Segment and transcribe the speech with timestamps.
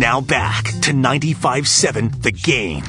[0.00, 2.84] Now back to 95.7 The Game.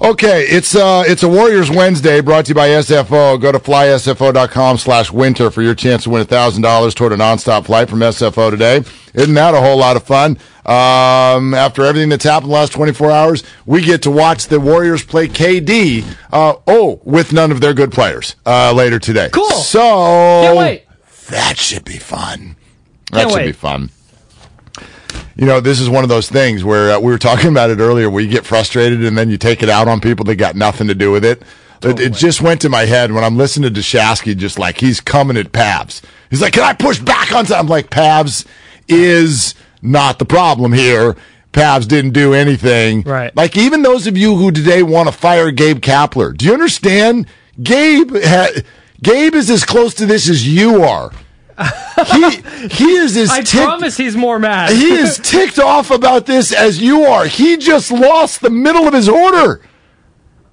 [0.00, 3.40] Okay, it's uh it's a Warriors Wednesday brought to you by SFO.
[3.40, 7.66] Go to flysfo.com slash winter for your chance to win thousand dollars toward a nonstop
[7.66, 8.84] flight from SFO today.
[9.14, 10.38] Isn't that a whole lot of fun?
[10.64, 15.02] Um, after everything that's happened the last 24 hours, we get to watch the Warriors
[15.04, 19.28] play KD, uh, oh, with none of their good players, uh, later today.
[19.32, 19.50] Cool.
[19.50, 20.84] So, Can't wait.
[21.30, 22.54] that should be fun.
[23.10, 23.46] That Can't should wait.
[23.46, 23.90] be fun.
[25.40, 27.78] You know, this is one of those things where uh, we were talking about it
[27.78, 30.54] earlier where you get frustrated and then you take it out on people that got
[30.54, 31.42] nothing to do with it.
[31.82, 35.00] It, it just went to my head when I'm listening to Deshasky, just like he's
[35.00, 36.02] coming at Pabs.
[36.28, 37.58] He's like, Can I push back on something?
[37.58, 38.44] I'm like, Pabs
[38.86, 41.16] is not the problem here.
[41.54, 43.00] Pavs didn't do anything.
[43.02, 43.34] Right.
[43.34, 47.26] Like, even those of you who today want to fire Gabe Kapler, do you understand?
[47.62, 48.60] Gabe, ha-
[49.02, 51.10] Gabe is as close to this as you are.
[52.06, 54.70] He, he is as I ticked- promise he's more mad.
[54.70, 57.26] he is ticked off about this as you are.
[57.26, 59.60] He just lost the middle of his order.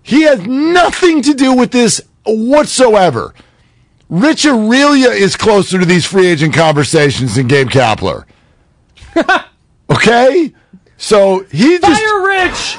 [0.04, 3.34] He has nothing to do with this whatsoever.
[4.10, 8.24] Rich Aurilia is closer to these free agent conversations than Gabe Kapler.
[9.90, 10.54] okay?
[10.98, 12.78] So he just Fire Rich.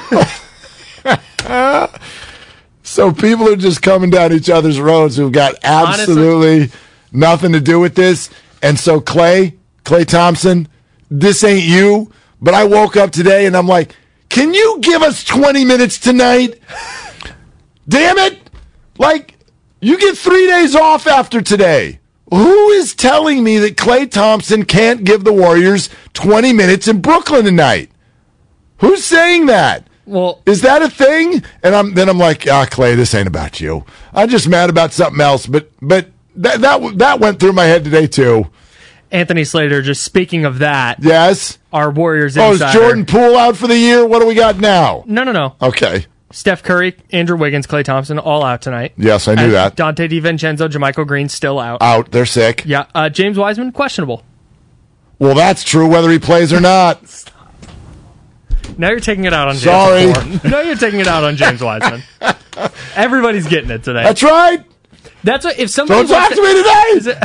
[2.83, 6.69] so people are just coming down each other's roads who've got absolutely
[7.11, 8.29] nothing to do with this.
[8.61, 10.67] And so Klay, Klay Thompson,
[11.09, 12.11] this ain't you.
[12.41, 13.95] But I woke up today and I'm like,
[14.29, 16.59] can you give us 20 minutes tonight?
[17.87, 18.39] Damn it.
[18.97, 19.35] Like,
[19.81, 21.99] you get three days off after today.
[22.31, 27.43] Who is telling me that Klay Thompson can't give the Warriors 20 minutes in Brooklyn
[27.43, 27.89] tonight?
[28.77, 29.87] Who's saying that?
[30.05, 31.43] Well, Is that a thing?
[31.63, 33.85] And I'm then I'm like, ah, Klay, this ain't about you.
[34.13, 35.45] I'm just mad about something else.
[35.45, 36.07] But but
[36.39, 38.47] that that that went through my head today too.
[39.11, 39.81] Anthony Slater.
[39.81, 41.57] Just speaking of that, Yes.
[41.73, 42.59] our Warriors Oh, is.
[42.73, 44.05] Jordan Poole out for the year?
[44.05, 45.03] What do we got now?
[45.07, 45.55] No, no, no.
[45.61, 46.05] Okay.
[46.31, 48.93] Steph Curry, Andrew Wiggins, Klay Thompson, all out tonight.
[48.97, 49.75] Yes, I knew And that.
[49.75, 51.81] Donte DiVincenzo, JaMychal Green, still out.
[51.81, 52.11] Out.
[52.11, 52.61] They're sick.
[52.67, 54.21] yeah, uh, James Wiseman, questionable.
[55.17, 57.01] Well, that's true whether he plays or not.
[58.77, 59.63] Now you're taking it out on James.
[59.63, 60.49] Sorry.
[60.49, 62.01] Now you're taking it out on James Wiseman.
[62.95, 64.03] Everybody's getting it today.
[64.03, 64.63] That's right.
[65.23, 67.19] That's what if somebody Don't talk wants to me today.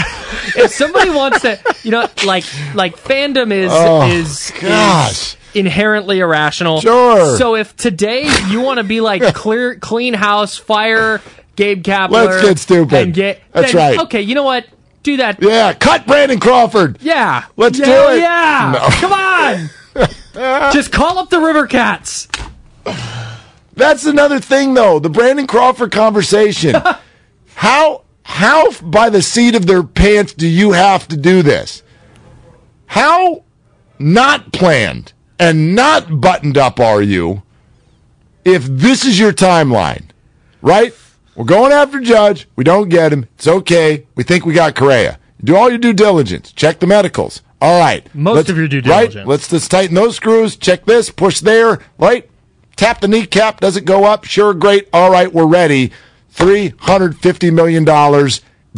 [0.64, 2.44] if somebody wants to, you know, like
[2.74, 5.10] like fandom is Oh, is, gosh.
[5.12, 6.80] is inherently irrational.
[6.80, 7.36] Sure.
[7.38, 11.20] So if today you want to be like clear, clean house, fire
[11.56, 12.94] Gabe Kapler, Let's get stupid.
[12.98, 14.00] and get That's then, right.
[14.06, 14.66] Okay, you know what?
[15.04, 15.40] Do that.
[15.40, 16.98] Yeah, cut Brandon Crawford.
[17.00, 17.44] Yeah.
[17.56, 18.20] Let's Yeah, do it.
[18.20, 18.72] Yeah.
[18.74, 18.88] No.
[18.96, 20.72] Come on.
[20.72, 22.26] Just call up the River Cats.
[23.74, 24.98] That's another thing, though.
[24.98, 26.74] The Brandon Crawford conversation.
[27.64, 31.82] How how by the seat of their pants do you have to do this?
[32.86, 33.42] How
[33.98, 37.42] not planned and not buttoned up are you
[38.44, 40.04] if this is your timeline?
[40.60, 40.92] Right?
[41.34, 42.46] We're going after Judge.
[42.54, 43.26] We don't get him.
[43.36, 44.06] It's okay.
[44.14, 45.18] We think we got Correa.
[45.42, 46.52] Do all your due diligence.
[46.52, 47.40] Check the medicals.
[47.62, 48.06] All right.
[48.14, 49.10] Most Let's- of your due Right.
[49.10, 49.26] diligence.
[49.26, 50.56] Let's just tighten those screws.
[50.56, 51.08] Check this.
[51.10, 51.78] Push there.
[51.98, 52.28] Right.
[52.76, 53.60] Tap the kneecap.
[53.60, 54.24] Does it go up?
[54.24, 54.52] Sure.
[54.54, 54.86] Great.
[54.92, 55.32] All right.
[55.32, 55.90] We're ready.
[56.34, 57.84] $350 million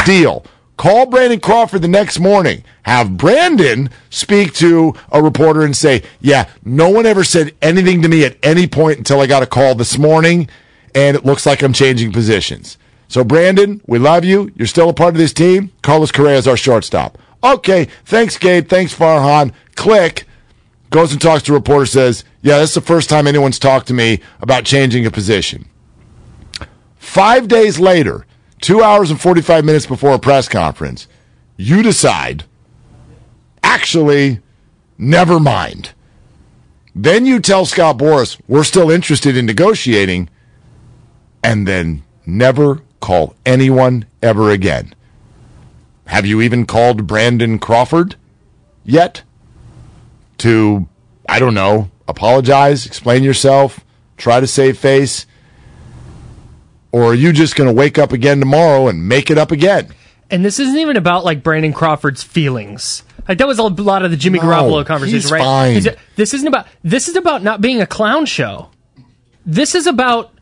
[0.05, 0.45] deal.
[0.77, 2.63] Call Brandon Crawford the next morning.
[2.83, 8.09] Have Brandon speak to a reporter and say, Yeah, no one ever said anything to
[8.09, 10.49] me at any point until I got a call this morning,
[10.95, 12.77] and it looks like I'm changing positions.
[13.09, 14.51] So, Brandon, we love you.
[14.55, 15.73] You're still a part of this team.
[15.83, 17.17] Carlos Correa is our shortstop.
[17.43, 17.87] Okay.
[18.05, 18.69] Thanks, Gabe.
[18.69, 19.53] Thanks, Farhan.
[19.77, 20.27] Click.
[20.91, 23.89] Goes and talks to a reporter, says, Yeah, this is the first time anyone's talked
[23.89, 25.67] to me about changing a position.
[27.07, 28.27] Five days later,
[28.61, 31.09] two hours and 45 minutes before a press conference,
[31.57, 32.45] you decide,
[33.63, 34.41] actually,
[34.99, 35.93] never mind.
[36.95, 40.29] Then you tell Scott Boras, we're still interested in negotiating,
[41.43, 44.95] and then never call anyone ever again.
[46.07, 48.17] Have you even called Brandon Crawford
[48.85, 49.23] yet?
[50.39, 50.87] To,
[51.27, 53.81] I don't know, apologize, explain yourself,
[54.19, 55.25] try to save face?
[56.93, 59.93] Or are you just going to wake up again tomorrow and make it up again?
[60.31, 63.03] And this isn't even about like Brandon Crawford's feelings.
[63.29, 65.43] Like that was a lot of the Jimmy No, Garoppolo conversation, right?
[65.43, 65.97] fine.
[66.17, 68.71] This isn't about this is about not being a clown show.
[69.45, 70.33] This is about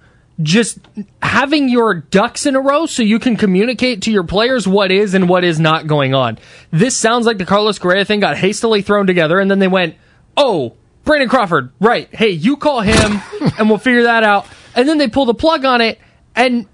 [0.43, 0.79] just
[1.23, 5.15] having your ducks in a row so you can communicate to your players what is
[5.15, 6.39] and what is not going on.
[6.71, 9.95] This sounds like the Carlos Correa thing got hastily thrown together and then they went,
[10.37, 10.75] "Oh,
[11.05, 12.09] Brandon Crawford, right.
[12.15, 13.21] Hey, you call him
[13.59, 15.99] and we'll figure that out." And then they pull the plug on it
[16.35, 16.67] and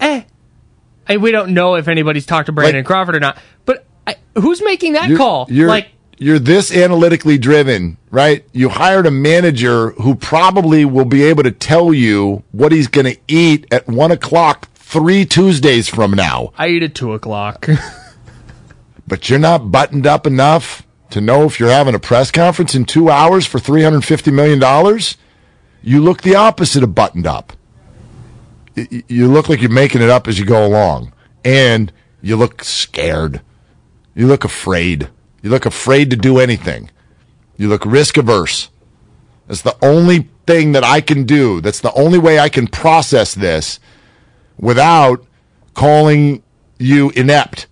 [0.00, 0.22] eh
[1.08, 3.38] and we don't know if anybody's talked to Brandon Like- Crawford or not.
[3.64, 5.46] But I, who's making that You're- call?
[5.50, 5.88] You're, like,
[6.18, 8.44] you're this analytically driven, right?
[8.52, 13.06] You hired a manager who probably will be able to tell you what he's going
[13.06, 16.52] to eat at one o'clock three Tuesdays from now.
[16.56, 17.68] I eat at two o'clock.
[19.06, 22.84] But you're not buttoned up enough to know if you're having a press conference in
[22.84, 24.60] two hours for $350 million.
[25.82, 27.52] You look the opposite of buttoned up.
[29.08, 31.12] You look like you're making it up as you go along.
[31.44, 33.40] And you look scared.
[34.14, 35.08] You look afraid.
[35.42, 36.90] You look afraid to do anything.
[37.56, 38.70] You look risk averse.
[39.46, 41.60] That's the only thing that I can do.
[41.60, 43.80] That's the only way I can process this
[44.58, 45.24] without
[45.74, 46.42] calling
[46.78, 47.66] you inept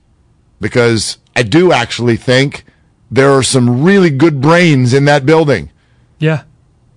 [0.60, 2.64] because I do actually think
[3.10, 5.70] there are some really good brains in that building,
[6.19, 6.43] yeah.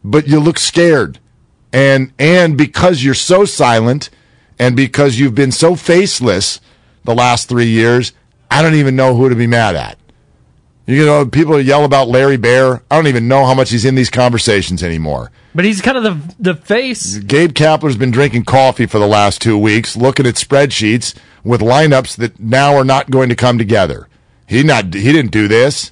[0.04, 1.20] but you look scared.
[1.74, 4.10] And and because you're so silent
[4.60, 6.60] and because you've been so faceless
[7.04, 8.14] the last 3 years,
[8.50, 9.98] I don't even know who to be mad at.
[10.86, 12.84] You know, people yell about Larry Baer.
[12.92, 15.32] I don't even know how much he's in these conversations anymore.
[15.56, 17.18] But he's kind of the the face.
[17.18, 22.18] Gabe Kapler's been drinking coffee for the last two weeks, looking at spreadsheets with lineups
[22.18, 24.08] that now are not going to come together.
[24.48, 25.92] He not he didn't do this.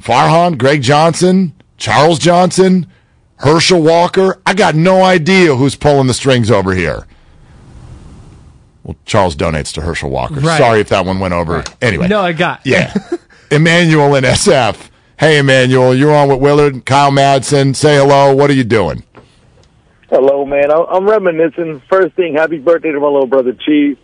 [0.00, 2.88] Farhan, Greg Johnson, Charles Johnson,
[3.42, 4.40] Herschel Walker.
[4.46, 7.06] I got no idea who's pulling the strings over here.
[8.84, 10.34] Well, Charles donates to Herschel Walker.
[10.34, 10.58] Right.
[10.58, 11.62] Sorry if that one went over.
[11.80, 12.60] Anyway, No, I got.
[12.64, 12.92] yeah.
[13.50, 14.88] Emmanuel in SF.
[15.18, 17.76] Hey, Emmanuel, you're on with Willard, Kyle Madsen.
[17.76, 18.34] Say hello.
[18.34, 19.04] What are you doing?
[20.10, 20.70] Hello, man.
[20.72, 21.80] I- I'm reminiscing.
[21.88, 23.98] First thing, happy birthday to my little brother Chief.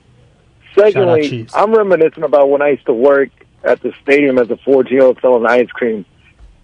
[0.78, 1.54] Secondly, Chiefs.
[1.56, 3.30] I'm reminiscing about when I used to work
[3.64, 6.04] at the stadium as a 14 year old selling ice cream.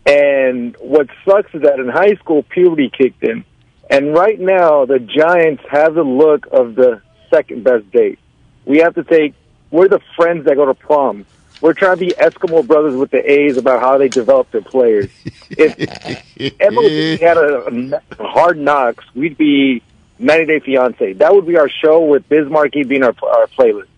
[0.06, 3.44] And what sucks is that in high school, puberty kicked in.
[3.90, 8.18] And right now, the Giants have the look of the second best date.
[8.64, 9.34] We have to take,
[9.70, 11.26] we're the friends that go to prom.
[11.60, 15.10] We're trying to be Eskimo brothers with the A's about how they develop their players.
[15.50, 15.76] If
[16.58, 19.82] MLB had a, a hard knocks, we'd be
[20.18, 21.12] 90 Day Fiance.
[21.14, 23.88] That would be our show with Biz Markie being our, our playlist.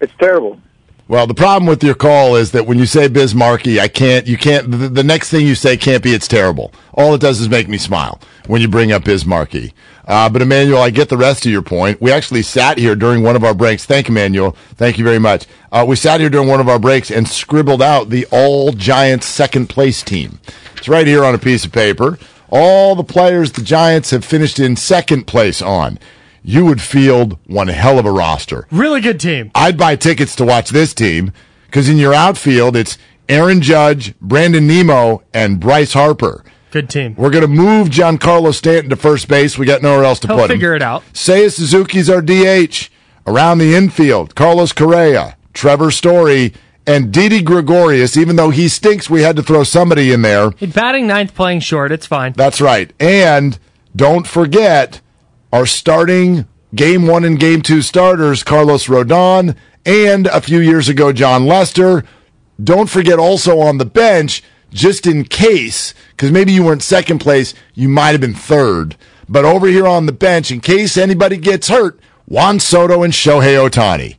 [0.00, 0.60] It's terrible.
[1.08, 4.26] Well, the problem with your call is that when you say Biz Markie, I can't,
[4.26, 6.72] you can't, the, the next thing you say can't be it's terrible.
[6.94, 9.74] All it does is make me smile when you bring up Biz Markie.
[10.06, 12.00] Uh, but Emmanuel, I get the rest of your point.
[12.00, 13.84] We actually sat here during one of our breaks.
[13.84, 14.56] Thank you, Emmanuel.
[14.74, 15.46] Thank you very much.
[15.70, 19.26] Uh, we sat here during one of our breaks and scribbled out the all Giants
[19.26, 20.38] second place team.
[20.76, 22.18] It's right here on a piece of paper.
[22.48, 25.98] All the players the Giants have finished in second place on.
[26.42, 28.66] You would field one hell of a roster.
[28.70, 29.50] Really good team.
[29.54, 31.32] I'd buy tickets to watch this team
[31.66, 36.44] because in your outfield, it's Aaron Judge, Brandon Nimmo, and Bryce Harper.
[36.72, 37.14] Good team.
[37.16, 39.56] We're going to move Giancarlo Stanton to first base.
[39.58, 40.56] We got nowhere else to He'll put him.
[40.56, 41.02] figure it out.
[41.12, 42.88] Seiya Suzuki's our DH.
[43.24, 46.52] Around the infield, Carlos Correa, Trevor Story,
[46.88, 48.16] and Didi Gregorius.
[48.16, 50.50] Even though he stinks, we had to throw somebody in there.
[50.56, 51.92] He's batting ninth, playing short.
[51.92, 52.32] It's fine.
[52.32, 52.92] That's right.
[52.98, 53.60] And
[53.94, 55.00] don't forget
[55.52, 61.12] our starting game one and game two starters, Carlos Rodon, and a few years ago,
[61.12, 62.04] Jon Lester.
[62.62, 67.54] don't forget also on the bench, just in case, because maybe you weren't second place,
[67.74, 68.96] you might have been third.
[69.28, 73.68] But over here on the bench, in case anybody gets hurt, Juan Soto and Shohei
[73.68, 74.16] Ohtani.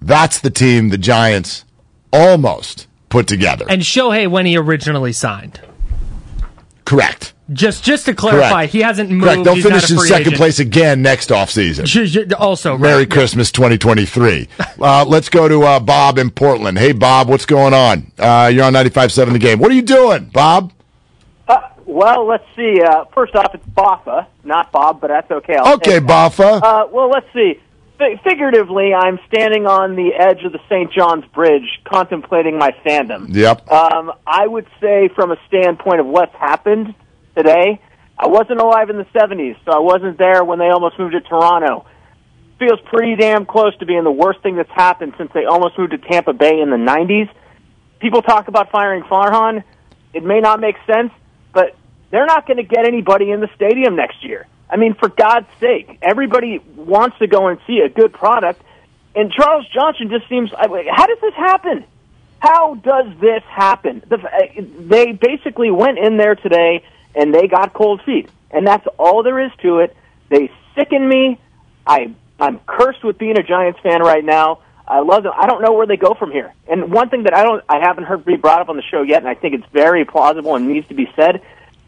[0.00, 1.64] That's the team the Giants
[2.12, 3.64] almost put together.
[3.68, 5.60] And Shohei when he originally signed.
[6.84, 7.32] Correct.
[7.52, 8.72] Just just to clarify, Correct.
[8.72, 9.24] he hasn't moved.
[9.24, 9.44] Correct.
[9.44, 10.36] They'll He's finish not a in second agent.
[10.36, 11.84] place again next offseason.
[11.84, 13.14] J- j- Also, Merry right, yeah.
[13.14, 14.48] Christmas 2023.
[14.80, 16.76] Uh, let's go to uh, Bob in Portland.
[16.76, 18.10] Hey, Bob, what's going on?
[18.18, 19.60] Uh, you're on 95.7 The Game.
[19.60, 20.72] What are you doing, Bob?
[21.46, 22.80] Uh, well, let's see.
[22.82, 25.54] Uh, first off, it's Baffa, not Bob, but that's okay.
[25.56, 26.02] I'll Okay, take.
[26.04, 26.60] Baffa.
[26.62, 27.60] Uh, well, let's see.
[28.00, 30.92] F- figuratively, I'm standing on the edge of the St.
[30.92, 33.32] John's Bridge, contemplating my fandom.
[33.32, 33.70] Yep.
[33.70, 36.92] Um, I would say, from a standpoint of what's happened
[37.36, 37.80] today,
[38.18, 41.20] I wasn't alive in the 70s, so I wasn't there when they almost moved to
[41.20, 41.86] Toronto.
[42.58, 45.92] Feels pretty damn close to being the worst thing that's happened since they almost moved
[45.92, 47.28] to Tampa Bay in the 90s.
[47.98, 49.64] People talk about firing Farhan.
[50.12, 51.10] It may not make sense,
[51.52, 51.74] but
[52.10, 54.46] they're not going to get anybody in the stadium next year.
[54.70, 58.62] I mean, for God's sake, everybody wants to go and see a good product,
[59.14, 60.50] and Charles Johnson just seems.
[60.50, 61.84] How does this happen?
[62.38, 64.02] How does this happen?
[64.10, 64.16] Uh,
[64.78, 69.40] they basically went in there today and they got cold feet, and that's all there
[69.40, 69.96] is to it.
[70.28, 71.38] They sicken me.
[71.86, 74.60] I I'm cursed with being a Giants fan right now.
[74.86, 75.32] I love them.
[75.36, 76.52] I don't know where they go from here.
[76.68, 79.02] And one thing that I don't, I haven't heard be brought up on the show
[79.02, 81.40] yet, and I think it's very plausible and needs to be said.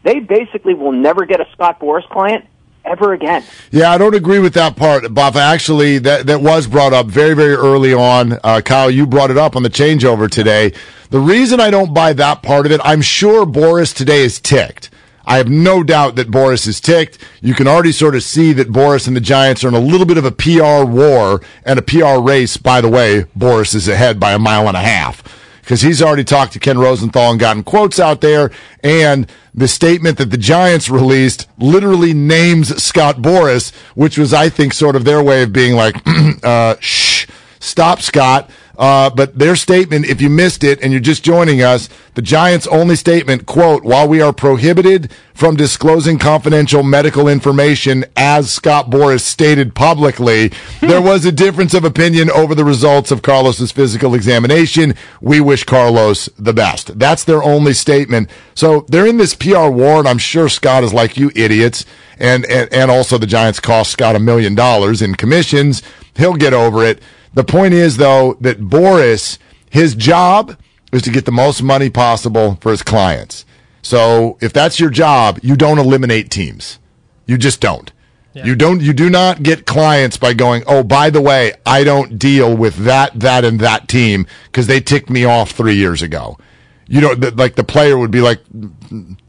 [0.03, 2.45] They basically will never get a Scott Boras client
[2.85, 3.43] ever again.
[3.71, 5.35] Yeah, I don't agree with that part, Bob.
[5.35, 8.39] Actually, that, that was brought up very, very early on.
[8.43, 10.73] Uh, Kyle, you brought it up on the changeover today.
[11.09, 14.89] The reason I don't buy that part of it, I'm sure Boras today is ticked.
[15.25, 17.17] I have no doubt that Boras is ticked.
[17.41, 20.05] You can already sort of see that Boras and the Giants are in a little
[20.05, 22.57] bit of a PR war and a PR race.
[22.57, 25.23] By the way, Boras is ahead by a mile and a half
[25.65, 28.51] because he's already talked to Ken Rosenthal and gotten quotes out there.
[28.83, 34.73] And the statement that the Giants released literally names Scott Boras, which was, I think,
[34.73, 35.95] sort of their way of being like,
[36.43, 37.25] uh, shh,
[37.59, 38.49] stop, Scott.
[38.77, 42.67] Uh, but their statement, if you missed it and you're just joining us, the Giants'
[42.67, 49.21] only statement, quote, while we are prohibited from disclosing confidential medical information as Scott Boras
[49.21, 50.51] stated publicly,
[50.81, 54.95] there was a difference of opinion over the results of Carlos's physical examination.
[55.21, 56.97] We wish Carlos the best.
[56.97, 58.29] That's their only statement.
[58.53, 61.85] So they're in this PR war, and I'm sure Scott is like, you idiots.
[62.17, 65.83] And, and, and also the Giants cost Scott a million dollars in commissions.
[66.15, 67.01] He'll get over it.
[67.35, 69.37] The point is, though, that Boras,
[69.69, 70.57] his job
[70.91, 73.45] is to get the most money possible for his clients.
[73.81, 76.79] So if that's your job, you don't eliminate teams.
[77.27, 77.91] You just don't.
[78.33, 82.19] You don't, you do not get clients by going, oh, by the way, I don't
[82.19, 86.37] deal with that, that, and that team because they ticked me off three years ago.
[86.85, 88.41] You know, the, like the player would be like,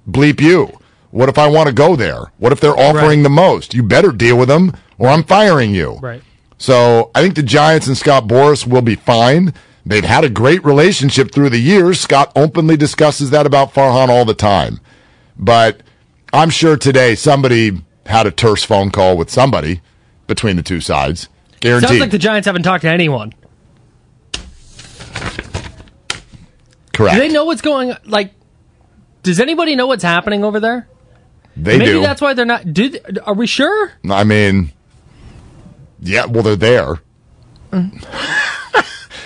[0.09, 0.77] bleep you.
[1.13, 2.33] What if I want to go there?
[2.39, 3.23] What if they're offering Right.
[3.23, 3.75] the most?
[3.75, 5.99] You better deal with them or I'm firing you.
[6.03, 6.23] Right.
[6.59, 9.53] So I think the Giants and Scott Boras will be fine.
[9.85, 12.01] They've had a great relationship through the years.
[12.01, 14.81] Scott openly discusses that about Farhan all the time.
[15.39, 15.83] But
[16.33, 19.81] I'm sure today somebody had a terse phone call with somebody
[20.27, 21.29] between the two sides.
[21.61, 21.89] Guaranteed.
[21.89, 23.33] Sounds like the Giants haven't talked to anyone.
[26.93, 27.15] Correct.
[27.15, 27.95] Do they know what's going?
[28.07, 28.33] Like,
[29.23, 30.89] does anybody know what's happening over there?
[31.57, 32.01] They Maybe do.
[32.01, 32.73] that's why they're not.
[32.73, 32.95] Do
[33.25, 33.93] are we sure?
[34.11, 34.73] I mean,
[36.01, 37.01] yeah, well, they're there.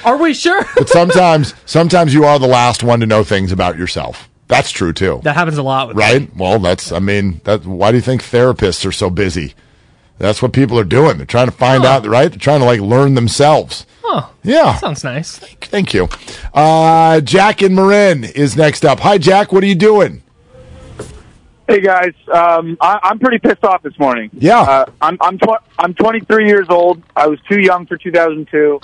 [0.04, 0.64] Are we sure?
[0.76, 4.28] But sometimes, sometimes you are the last one to know things about yourself.
[4.48, 5.20] That's true too.
[5.24, 6.34] that happens a lot with right?
[6.34, 9.54] Well, that's, I mean, that, why do you think therapists are so busy?
[10.18, 11.18] That's what people are doing.
[11.18, 12.28] They're trying to find out, right?
[12.30, 13.86] They're trying to like learn themselves.
[14.02, 14.74] Oh, Yeah.
[14.76, 15.38] sounds nice.
[15.38, 16.08] Thank you.
[16.52, 19.00] Uh, Jack in Marin is next up.
[19.00, 19.52] Hi, Jack.
[19.52, 20.22] What are you doing?
[21.70, 24.28] Hey guys, um, I, I'm pretty pissed off this morning.
[24.32, 24.60] Yeah.
[24.60, 27.00] uh, I'm I'm tw- I'm 23 years old.
[27.14, 28.80] I was too young for 2002,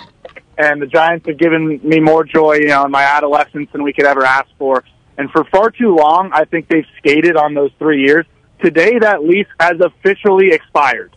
[0.57, 3.93] and the Giants have given me more joy, you know, in my adolescence than we
[3.93, 4.85] could ever ask for.
[5.19, 8.25] And for far too long, I think they've skated on those three years.
[8.63, 11.11] Today, that lease has officially expired.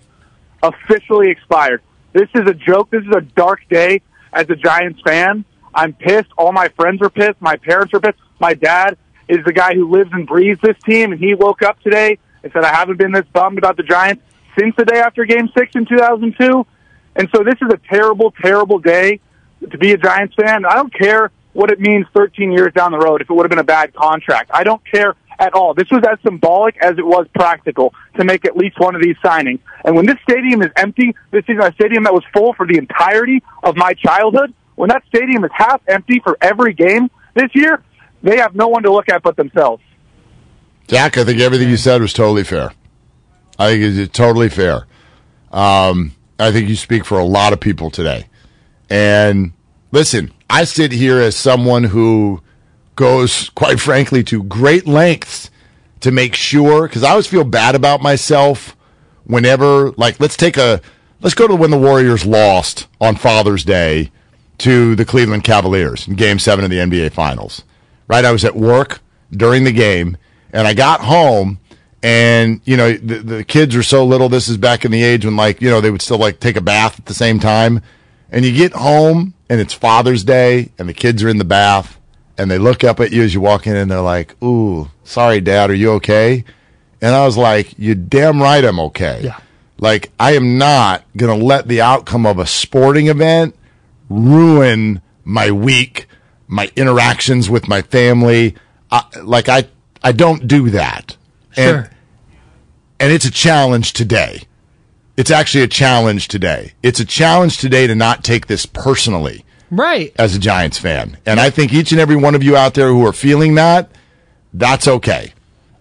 [0.63, 1.83] Officially expired.
[2.13, 2.89] This is a joke.
[2.89, 4.01] This is a dark day
[4.33, 5.45] as a Giants fan.
[5.75, 6.31] I'm pissed.
[6.35, 7.39] All my friends are pissed.
[7.39, 8.17] My parents are pissed.
[8.39, 8.97] My dad
[9.29, 12.51] is the guy who lives and breathes this team, and he woke up today and
[12.51, 14.23] said, I haven't been this bummed about the Giants
[14.59, 16.65] since the day after Game 6 in 2002.
[17.15, 19.19] And so this is a terrible, terrible day
[19.69, 20.65] to be a Giants fan.
[20.65, 23.49] I don't care what it means 13 years down the road if it would have
[23.49, 24.51] been a bad contract.
[24.53, 25.73] I don't care at all.
[25.73, 29.15] This was as symbolic as it was practical to make at least one of these
[29.23, 29.59] signings.
[29.85, 32.77] And when this stadium is empty, this is a stadium that was full for the
[32.77, 34.53] entirety of my childhood.
[34.75, 37.83] when that stadium is half empty for every game this year,
[38.21, 39.83] they have no one to look at but themselves.
[40.87, 42.73] Jack, I think everything you said was totally fair.
[43.57, 44.87] I think it's totally fair.
[45.51, 48.25] Um, I think you speak for a lot of people today.
[48.89, 49.51] And
[49.91, 52.41] listen, I sit here as someone who
[52.95, 55.51] goes, quite frankly, to great lengths
[55.99, 58.75] to make sure, because I always feel bad about myself
[59.25, 60.81] whenever, like, let's take a,
[61.21, 64.11] let's go to when the Warriors lost on Father's Day
[64.59, 67.63] to the Cleveland Cavaliers in game seven of the NBA Finals.
[68.09, 68.25] Right?
[68.25, 68.99] I was at work
[69.31, 70.17] during the game
[70.51, 71.59] and I got home
[72.01, 74.29] and, you know, the, the kids are so little.
[74.29, 76.55] This is back in the age when, like, you know, they would still like take
[76.55, 77.81] a bath at the same time.
[78.31, 81.99] And you get home and it's Father's Day and the kids are in the bath
[82.37, 85.41] and they look up at you as you walk in and they're like, Ooh, sorry,
[85.41, 86.45] dad, are you okay?
[87.01, 89.21] And I was like, You damn right I'm okay.
[89.23, 89.39] Yeah.
[89.77, 93.55] Like, I am not going to let the outcome of a sporting event
[94.09, 96.07] ruin my week,
[96.49, 98.55] my interactions with my family.
[98.91, 99.69] I, like, I,
[100.03, 101.15] I don't do that.
[101.51, 101.75] Sure.
[101.75, 101.89] And,
[102.99, 104.41] and it's a challenge today.
[105.15, 106.73] It's actually a challenge today.
[106.81, 110.11] It's a challenge today to not take this personally right.
[110.17, 111.17] as a Giants fan.
[111.25, 113.91] And I think each and every one of you out there who are feeling that,
[114.53, 115.33] that's okay.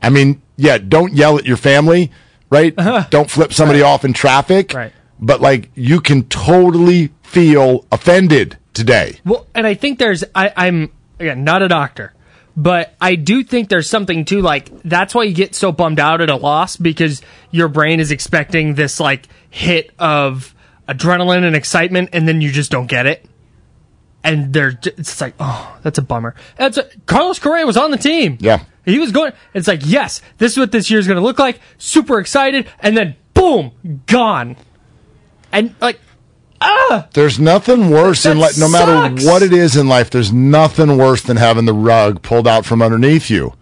[0.02, 2.10] I mean, yeah, don't yell at your family,
[2.50, 2.74] right?
[2.76, 3.06] Uh-huh.
[3.10, 4.74] Don't flip somebody off in traffic.
[4.74, 4.92] Right.
[5.18, 9.18] But like you can totally feel offended today.
[9.24, 12.14] Well, and I think there's I, I'm again not a doctor,
[12.56, 14.40] but I do think there's something too.
[14.40, 18.10] like that's why you get so bummed out at a loss because your brain is
[18.10, 20.54] expecting this like hit of
[20.88, 23.24] adrenaline and excitement, and then you just don't get it.
[24.24, 26.34] And they're it's like oh that's a bummer.
[26.56, 28.38] That's a, Carlos Correa was on the team.
[28.40, 28.64] Yeah.
[28.84, 29.32] He was going.
[29.54, 31.60] It's like yes, this is what this year's going to look like.
[31.76, 34.56] Super excited, and then boom, gone.
[35.52, 36.00] And like
[37.12, 41.22] There's nothing worse in life, no matter what it is in life, there's nothing worse
[41.22, 43.54] than having the rug pulled out from underneath you.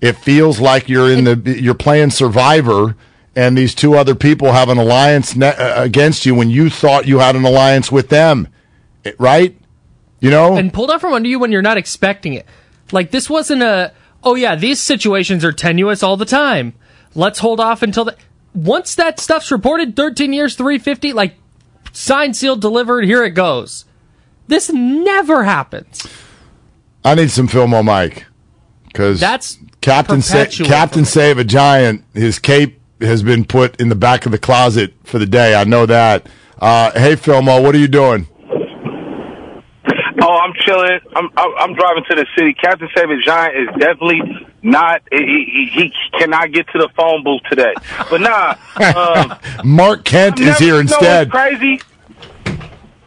[0.00, 2.94] It feels like you're in the, you're playing survivor
[3.34, 7.06] and these two other people have an alliance ne- uh, against you when you thought
[7.06, 8.48] you had an alliance with them.
[9.02, 9.56] It- right?
[10.20, 10.56] You know?
[10.56, 12.46] and pulled out from under you when you're not expecting it.
[12.92, 16.74] Like this wasn't a oh yeah, these situations are tenuous all the time.
[17.14, 18.16] Let's hold off until the
[18.54, 21.34] once that stuff's reported 13 years 350 like
[21.94, 23.86] signed sealed delivered here it goes.
[24.46, 26.06] This never happens.
[27.04, 28.26] I need some film on Mike
[28.86, 31.04] because That's Captain Sa- Captain.
[31.04, 32.04] Save a Giant.
[32.14, 35.54] His cape has been put in the back of the closet for the day.
[35.54, 36.26] I know that.
[36.58, 38.26] Uh, hey, Filmo, what are you doing?
[40.66, 41.00] I'm chilling.
[41.16, 42.54] I'm I'm, I'm driving to the city.
[42.54, 44.20] Captain Savage Giant is definitely
[44.62, 45.02] not.
[45.10, 47.74] He, he, he cannot get to the phone booth today.
[48.10, 48.54] But nah,
[48.96, 51.32] um, Mark Kent I'm is never- here you know instead.
[51.32, 51.80] what's crazy.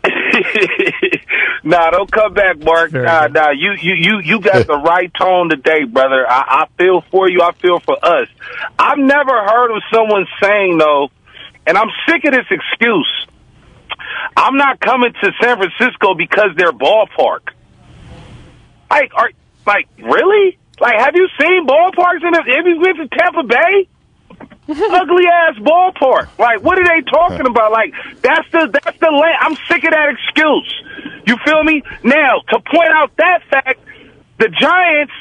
[1.64, 2.92] nah, don't come back, Mark.
[2.92, 6.26] Very Nah, nah, you you you you got the right tone today, brother.
[6.30, 7.42] I, I feel for you.
[7.42, 8.28] I feel for us.
[8.80, 11.10] I've never heard of someone saying though,
[11.66, 13.28] and I'm sick of this excuse.
[14.36, 17.50] I'm not coming to San Francisco because their ballpark.
[18.90, 19.32] Like, are
[19.66, 20.58] like really?
[20.80, 22.32] Like, have you seen ballparks in?
[22.32, 23.88] The, have you been to Tampa Bay?
[24.70, 26.38] Ugly ass ballpark.
[26.38, 27.72] Like, what are they talking about?
[27.72, 29.38] Like, that's the that's the land.
[29.40, 30.84] I'm sick of that excuse.
[31.26, 31.84] You feel me?
[32.04, 33.80] Now, to point out that fact,
[34.38, 35.14] the Giants,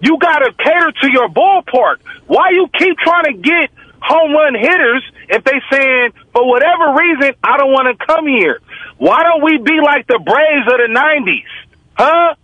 [0.00, 1.98] you got to cater to your ballpark.
[2.26, 7.34] Why you keep trying to get home run hitters if they saying for whatever reason
[7.42, 8.60] I don't want to come here?
[8.98, 11.68] Why don't we be like the Braves of the '90s?
[11.96, 12.34] Huh?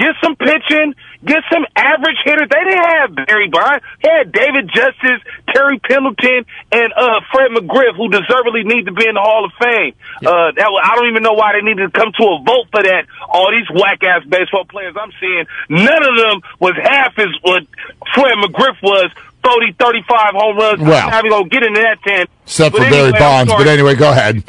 [0.00, 0.94] Get some pitching,
[1.24, 2.48] get some average hitters.
[2.48, 3.84] They didn't have Barry Bonds.
[4.02, 5.20] They had David Justice,
[5.52, 9.52] Terry Pendleton, and uh, Fred McGriff, who deservedly need to be in the Hall of
[9.60, 9.92] Fame.
[10.24, 12.72] Uh, that was, I don't even know why they needed to come to a vote
[12.72, 13.12] for that.
[13.28, 17.68] All these whack ass baseball players I'm seeing, none of them was half as what
[18.14, 19.12] Fred McGriff was.
[19.44, 20.80] 30, 35 home runs.
[20.80, 21.08] Well.
[21.10, 22.26] I'm not gonna get into that ten.
[22.44, 23.52] Except But for Barry anyway, I'm Bonds.
[23.52, 24.44] But anyway, go ahead.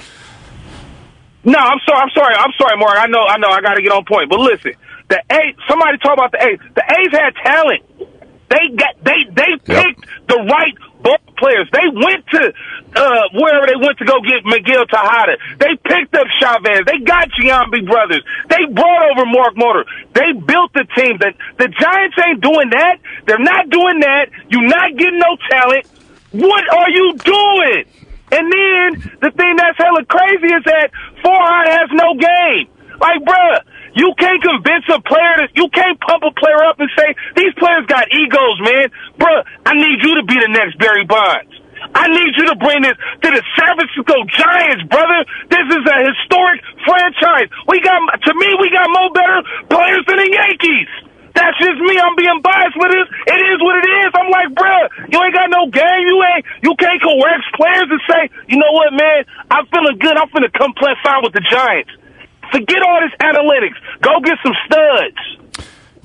[1.43, 2.01] No, I'm sorry.
[2.01, 2.35] I'm sorry.
[2.35, 2.97] I'm sorry, Mark.
[2.97, 3.23] I know.
[3.23, 3.49] I know.
[3.49, 4.29] I got to get on point.
[4.29, 4.73] But listen,
[5.09, 5.55] the A.
[5.67, 6.59] Somebody talk about the A's.
[6.75, 7.83] The A's had talent.
[8.49, 8.93] They got.
[9.03, 11.67] They they picked the right ball players.
[11.71, 12.53] They went to
[12.95, 15.37] uh, wherever they went to go get Miguel Tejada.
[15.59, 16.83] They picked up Chavez.
[16.85, 18.23] They got Giambi brothers.
[18.49, 19.85] They brought over Mark Mulder.
[20.13, 21.17] They built the team.
[21.19, 22.99] That the Giants ain't doing that.
[23.25, 24.29] They're not doing that.
[24.49, 25.85] You're not getting no talent.
[26.31, 27.83] What are you doing?
[28.31, 28.87] And then
[29.19, 32.67] the thing that's hella crazy is that Farhan has no game.
[32.99, 33.59] Like, bruh,
[33.93, 37.53] you can't convince a player to, you can't pump a player up and say, these
[37.59, 38.87] players got egos, man.
[39.19, 41.50] Bruh, I need you to be the next Barry Bonds.
[41.93, 45.19] I need you to bring this to the San Francisco Giants, brother.
[45.49, 47.49] This is a historic franchise.
[47.67, 49.39] We got, to me, we got more better
[49.69, 50.91] players than the Yankees.
[51.33, 51.95] That's just me.
[51.95, 53.07] I'm being biased with this.
[53.27, 54.09] It is what it is.
[54.13, 56.03] I'm like, bruh, you ain't got no game.
[56.07, 60.17] You ain't, you can't coerce players and say, you know what, man, I'm feeling good.
[60.17, 61.91] I'm finna come play fine with the Giants.
[62.51, 63.79] Forget all this analytics.
[64.01, 65.41] Go get some studs.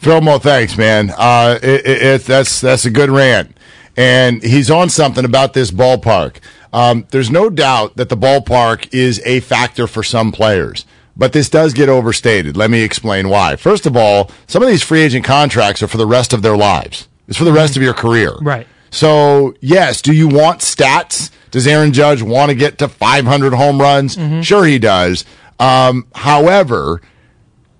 [0.00, 1.10] Philmo, thanks, man.
[1.16, 3.55] Uh, it, it, it, that's that's a good rant,
[3.96, 6.36] and he's on something about this ballpark.
[6.72, 10.84] Um, there's no doubt that the ballpark is a factor for some players,
[11.16, 12.56] but this does get overstated.
[12.56, 13.56] Let me explain why.
[13.56, 16.56] First of all, some of these free agent contracts are for the rest of their
[16.56, 17.08] lives.
[17.28, 18.34] It's for the rest of your career.
[18.40, 18.66] Right.
[18.90, 21.30] So, yes, do you want stats?
[21.50, 24.16] Does Aaron Judge want to get to 500 home runs?
[24.44, 25.24] Sure, he does.
[25.58, 27.00] Um, however,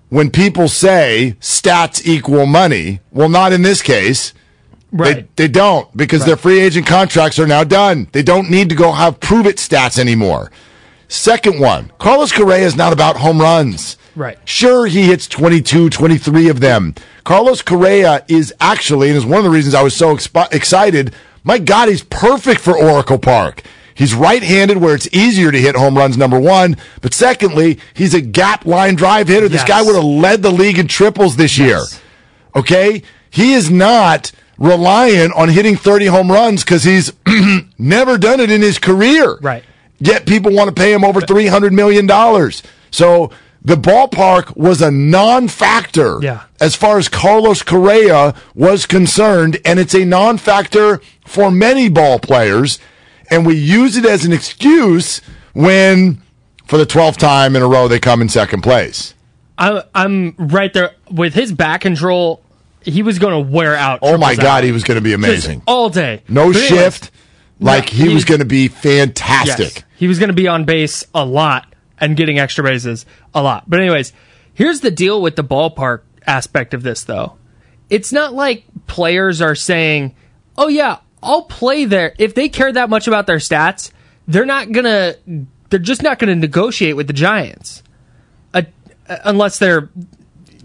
[0.09, 4.33] when people say stats equal money, well, not in this case.
[4.91, 5.35] Right.
[5.35, 8.07] They, they don't because their free agent contracts are now done.
[8.13, 10.51] They don't need to go have prove it stats anymore.
[11.09, 13.97] Second one, Carlos Correa is not about home runs.
[14.15, 14.37] Right.
[14.45, 16.95] Sure, he hits 22, 23 of them.
[17.23, 21.13] Carlos Correa is actually, and is one of the reasons I was so expi- excited.
[21.43, 23.63] My God, he's perfect for Oracle Park.
[23.93, 26.77] He's right-handed where it's easier to hit home runs, number one.
[27.01, 29.49] But secondly, he's a gap line drive hitter.
[29.49, 31.81] This guy would have led the league in triples this year.
[32.55, 33.01] Okay?
[33.29, 37.13] He is not reliant on hitting 30 home runs because he's
[37.77, 39.37] never done it in his career.
[39.41, 39.63] Right.
[39.99, 42.07] Yet people want to pay him over $300 million.
[42.91, 43.31] So
[43.63, 46.43] the ballpark was a non factor Yeah.
[46.59, 52.19] as far as Carlos Correa was concerned, and it's a non factor for many ball
[52.19, 52.79] players.
[53.29, 55.19] And we use it as an excuse
[55.53, 56.21] when,
[56.65, 59.13] for the 12th time in a row, they come in second place.
[59.57, 62.41] I'm right there with his back control.
[62.89, 63.99] He was going to wear out.
[64.01, 64.63] Oh my God, out.
[64.63, 65.61] he was going to be Just amazing.
[65.67, 66.23] all day.
[66.29, 67.11] No But anyways, shift.
[67.59, 69.75] Like No, he was going to be fantastic.
[69.75, 69.83] Yes.
[69.97, 73.69] He was going to be on base a lot and getting extra bases a lot.
[73.69, 74.13] But anyways,
[74.53, 77.33] here's the deal with the ballpark aspect of this though.
[77.89, 80.15] It's not like players are saying,
[80.57, 83.91] "Oh yeah, I'll play there." If they care that much about their stats,
[84.27, 85.17] they're not going to
[85.69, 87.81] they're just not going to negotiate with the Giants.
[88.53, 88.63] Uh,
[89.23, 89.89] unless they're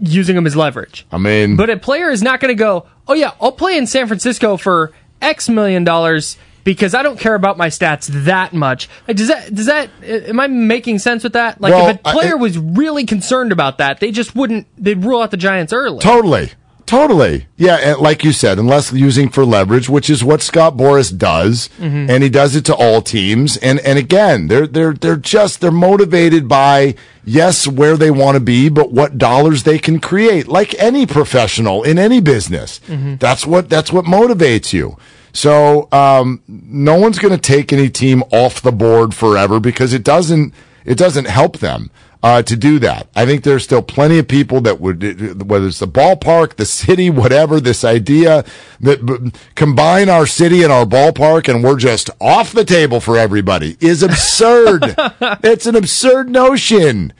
[0.03, 1.05] using them as leverage.
[1.11, 3.87] I mean, But a player is not going to go, oh, yeah, I'll play in
[3.87, 8.89] San Francisco for X million dollars because I don't care about my stats that much.
[9.07, 11.59] Like, does that, does that, uh, am I making sense with that?
[11.59, 15.21] Like, Well, if a player was really concerned about that, they just wouldn't, they'd rule
[15.21, 15.99] out the Giants early.
[15.99, 16.51] Totally.
[16.93, 17.47] Totally.
[17.57, 21.69] Yeah, and like you said, unless using for leverage, which is what Scott Boras does,
[21.79, 22.09] Mm-hmm.
[22.09, 23.57] and he does it to all teams.
[23.57, 26.93] And and again, they're they're they're just they're motivated by
[27.25, 30.47] yes, where they want to be, but what dollars they can create.
[30.47, 32.79] Like any professional in any business.
[32.87, 33.15] Mm-hmm.
[33.15, 34.97] That's what that's what motivates you.
[35.33, 40.03] So um, no one's going to take any team off the board forever because it
[40.03, 40.53] doesn't
[40.85, 41.89] it doesn't help them
[42.23, 43.07] uh, to do that.
[43.15, 47.09] I think there's still plenty of people that would, whether it's the ballpark, the city,
[47.09, 48.45] whatever, this idea
[48.79, 53.17] that b- combine our city and our ballpark and we're just off the table for
[53.17, 54.95] everybody is absurd.
[55.43, 57.11] it's an absurd notion.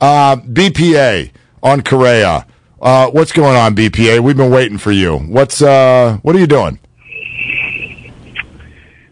[0.00, 1.30] Uh, BPA
[1.62, 2.44] on Korea.
[2.82, 4.20] Uh, what's going on, BPA?
[4.20, 5.18] We've been waiting for you.
[5.18, 6.78] What's uh, what are you doing?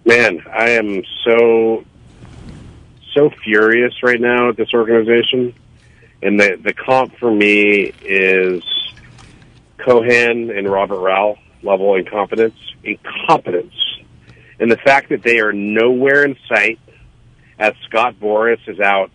[0.04, 1.84] Man, I am so
[3.16, 5.54] so furious right now at this organization,
[6.22, 8.62] and the the comp for me is
[9.78, 13.74] Cohan and Robert Rowell level incompetence, incompetence,
[14.60, 16.78] and the fact that they are nowhere in sight
[17.58, 19.10] as Scott Boras is out.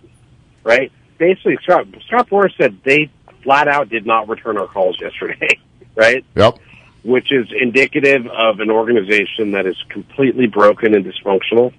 [0.64, 3.10] Right, basically, Scott Scott Boras said they
[3.44, 5.48] flat out did not return our calls yesterday.
[5.94, 6.58] Right Yep.
[7.04, 11.74] which is indicative of an organization that is completely broken and dysfunctional.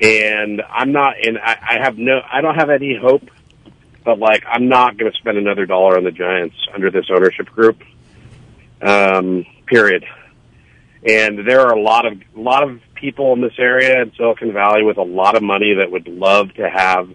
[0.00, 3.28] And I'm not, and I, I have no, I don't have any hope,
[4.04, 7.46] but like, I'm not going to spend another dollar on the Giants under this ownership
[7.46, 7.82] group.
[8.80, 10.04] Um, period.
[11.06, 14.52] And there are a lot of, a lot of people in this area in Silicon
[14.52, 17.10] Valley with a lot of money that would love to have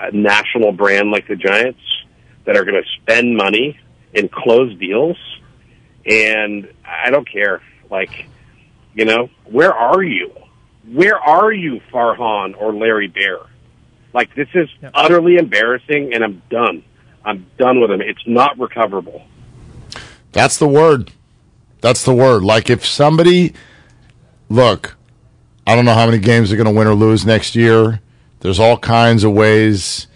[0.00, 1.80] a national brand like the Giants
[2.46, 3.78] that are going to spend money
[4.14, 5.16] and close deals
[6.04, 7.60] and I don't care.
[7.90, 8.26] Like,
[8.94, 10.32] you know, where are you?
[10.90, 13.40] Where are you, Farhan or Larry Baer?
[14.12, 16.82] Like, this is utterly embarrassing, and I'm done.
[17.24, 18.00] I'm done with them.
[18.00, 19.22] It's not recoverable.
[20.32, 21.12] That's the word.
[21.80, 22.42] That's the word.
[22.42, 23.54] Like if somebody,
[24.48, 24.96] look,
[25.66, 28.00] I don't know how many games they're going to win or lose next year.
[28.40, 30.08] There's all kinds of ways,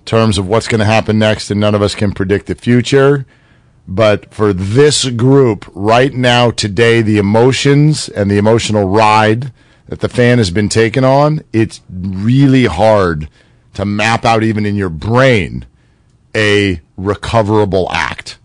[0.00, 2.54] in terms of what's going to happen next, and none of us can predict the
[2.54, 3.26] future.
[3.88, 9.52] But for this group right now, today, the emotions and the emotional ride
[9.86, 13.28] that the fan has been taken on, it's really hard
[13.74, 15.66] to map out even in your brain
[16.34, 18.38] a recoverable act.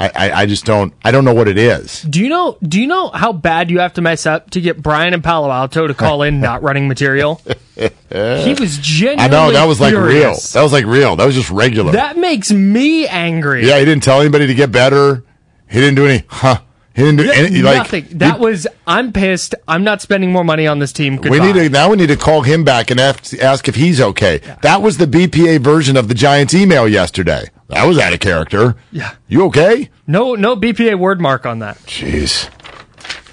[0.00, 2.00] I, I, I just don't I don't know what it is.
[2.02, 2.56] Do you know?
[2.62, 5.50] Do you know how bad you have to mess up to get Brian and Palo
[5.50, 7.42] Alto to call in not running material?
[7.76, 9.24] he was genuinely.
[9.24, 10.34] I know that was like real.
[10.54, 11.16] That was like real.
[11.16, 11.92] That was just regular.
[11.92, 13.66] That makes me angry.
[13.66, 15.22] yeah, he didn't tell anybody to get better.
[15.68, 16.24] He didn't do any.
[16.28, 16.62] Huh.
[16.94, 17.62] He didn't do any.
[17.62, 18.06] Like Nothing.
[18.18, 18.66] That was.
[18.86, 19.54] I'm pissed.
[19.68, 21.16] I'm not spending more money on this team.
[21.16, 21.30] Goodbye.
[21.30, 21.90] We need to now.
[21.90, 24.38] We need to call him back and ask, ask if he's okay.
[24.62, 27.48] That was the BPA version of the Giants email yesterday.
[27.68, 28.74] That was out of character.
[28.90, 29.14] Yeah.
[29.28, 29.90] You okay?
[30.06, 31.78] No, no BPA word mark on that.
[31.80, 32.50] Jeez.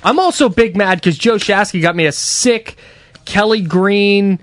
[0.03, 2.77] I'm also big mad because Joe Shasky got me a sick
[3.25, 4.39] Kelly Green,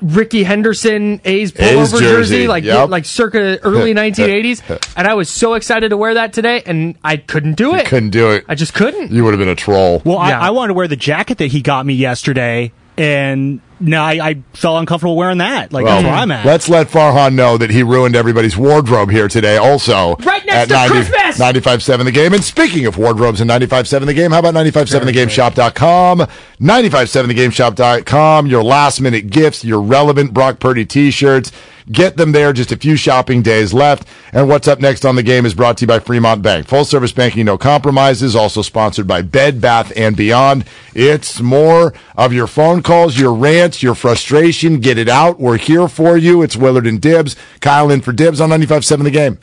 [0.00, 2.88] Rickey Henderson A's pullover A's jersey, jersey, like yep.
[2.88, 7.16] like circa early 1980s, and I was so excited to wear that today, and I
[7.16, 7.86] couldn't do it.
[7.86, 8.44] Couldn't do it.
[8.48, 9.10] I just couldn't.
[9.10, 10.02] You would have been a troll.
[10.04, 10.40] Well, Yeah.
[10.40, 14.12] I, I wanted to wear the jacket that he got me yesterday, and now I,
[14.30, 15.72] I felt uncomfortable wearing that.
[15.72, 16.46] Like Well, that's where I'm at.
[16.46, 19.56] Let's let Farhan know that he ruined everybody's wardrobe here today.
[19.56, 21.38] Also, Right next at to Christmas!
[21.38, 22.32] 95.7 The Game.
[22.34, 26.26] And speaking of wardrobes and 95.7 The Game, how about 95.7thegameshop.com?
[26.60, 28.46] 95.7thegameshop.com.
[28.46, 31.52] Your last minute gifts, your relevant Brock Purdy t-shirts.
[31.90, 32.52] Get them there.
[32.52, 34.06] Just a few shopping days left.
[34.34, 36.66] And what's up next on the game is brought to you by Fremont Bank.
[36.66, 38.36] Full service banking, no compromises.
[38.36, 40.66] Also sponsored by Bed Bath and Beyond.
[40.94, 43.32] It's more of your phone calls, your
[43.68, 44.80] rants, your frustration.
[44.80, 45.38] Get it out.
[45.38, 46.42] We're here for you.
[46.42, 47.36] It's Willard and Dibbs.
[47.60, 49.38] Kyle in for Dibbs on 95.7 The Game.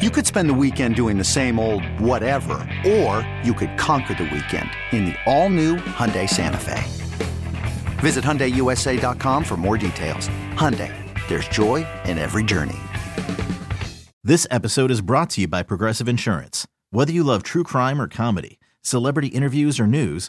[0.00, 2.54] You could spend the weekend doing the same old whatever,
[2.86, 6.82] or you could conquer the weekend in the all-new Hyundai Santa Fe.
[8.00, 10.28] Visit HyundaiUSA.com for more details.
[10.56, 10.92] Hyundai,
[11.28, 12.78] there's joy in every journey.
[14.22, 16.66] This episode is brought to you by Progressive Insurance.
[16.90, 20.28] Whether you love true crime or comedy, celebrity interviews or news,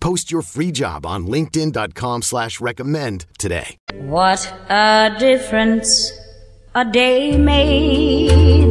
[0.00, 3.78] Post your free job on linkedin.com slash recommend today.
[3.94, 6.12] What a difference
[6.74, 8.68] a day made.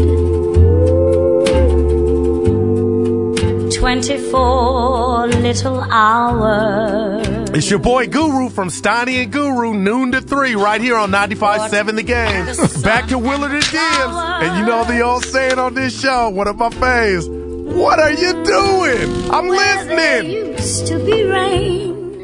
[3.78, 7.28] 24 little hours.
[7.52, 11.96] It's your boy Guru from Steiny and Guru, noon to three, right here on 95.7
[11.96, 12.84] The Game.
[12.84, 13.74] Back to Willard and Dibbs.
[13.74, 17.28] And you know the old saying on this show, one of my faves,
[17.76, 19.32] what are you doing?
[19.32, 20.32] I'm listening.
[20.54, 22.24] Used to be rain.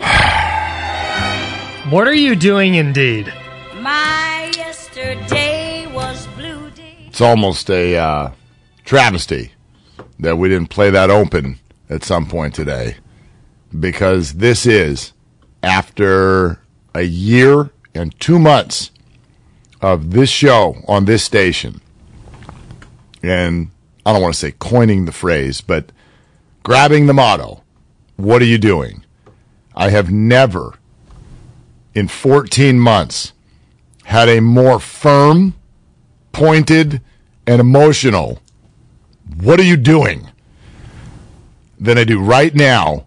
[1.89, 3.31] What are you doing, indeed?
[3.79, 6.71] My yesterday was blue.
[6.71, 6.95] day.
[7.07, 8.31] It's almost a uh,
[8.85, 9.51] travesty
[10.19, 12.95] that we didn't play that open at some point today
[13.79, 15.13] because this is
[15.61, 16.59] after
[16.95, 18.91] a year and two months
[19.81, 21.81] of this show on this station.
[23.21, 23.69] And
[24.05, 25.91] I don't want to say coining the phrase, but
[26.63, 27.63] grabbing the motto,
[28.15, 29.05] what are you doing?
[29.75, 30.75] I have never
[31.93, 33.33] in 14 months
[34.05, 35.55] had a more firm,
[36.31, 37.01] pointed,
[37.47, 38.39] and emotional
[39.37, 40.29] what are you doing
[41.79, 43.05] than I do right now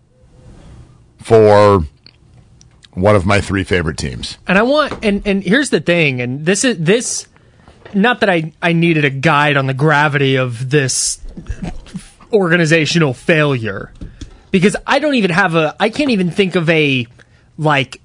[1.18, 1.85] for
[2.92, 4.38] one of my three favorite teams.
[4.46, 7.26] And I want and and here's the thing, and this is this
[7.94, 11.20] not that I I needed a guide on the gravity of this
[12.33, 13.92] organizational failure
[14.51, 17.07] because I don't even have a I can't even think of a
[17.59, 18.01] like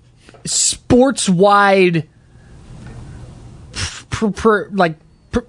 [0.46, 2.08] sports wide
[4.10, 4.96] pr- pr- like
[5.32, 5.40] pr-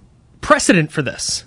[0.41, 1.45] precedent for this.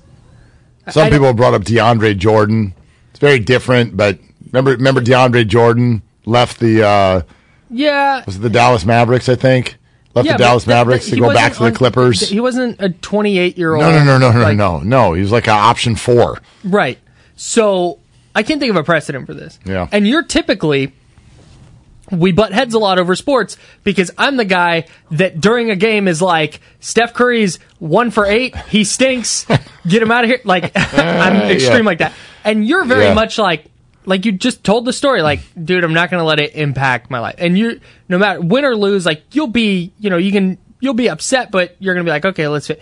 [0.89, 2.73] Some I people brought up DeAndre Jordan.
[3.09, 4.19] It's very different, but
[4.51, 7.21] remember remember DeAndre Jordan left the uh
[7.69, 9.77] Yeah, was it the Dallas Mavericks, I think?
[10.15, 12.29] Left yeah, the Dallas Mavericks to go back to the Clippers.
[12.29, 13.81] He wasn't a 28 year old.
[13.83, 15.13] No, no, no, no, no, no, no.
[15.13, 16.39] He was like an option four.
[16.63, 16.97] Right.
[17.35, 17.99] So
[18.33, 19.59] I can't think of a precedent for this.
[19.65, 19.89] Yeah.
[19.91, 20.93] And you're typically
[22.11, 26.07] we butt heads a lot over sports because I'm the guy that during a game
[26.07, 29.45] is like Steph Curry's one for eight, he stinks,
[29.87, 30.39] get him out of here.
[30.45, 31.83] Like I'm extreme Yeah.
[31.85, 33.13] like that, and you're very Yeah.
[33.15, 33.65] much like
[34.07, 35.21] like you just told the story.
[35.21, 37.35] Like, dude, I'm not going to let it impact my life.
[37.37, 40.93] And you, no matter win or lose, like you'll be, you know, you can you'll
[40.93, 42.67] be upset, but you're going to be like, okay, let's.
[42.67, 42.81] Fit.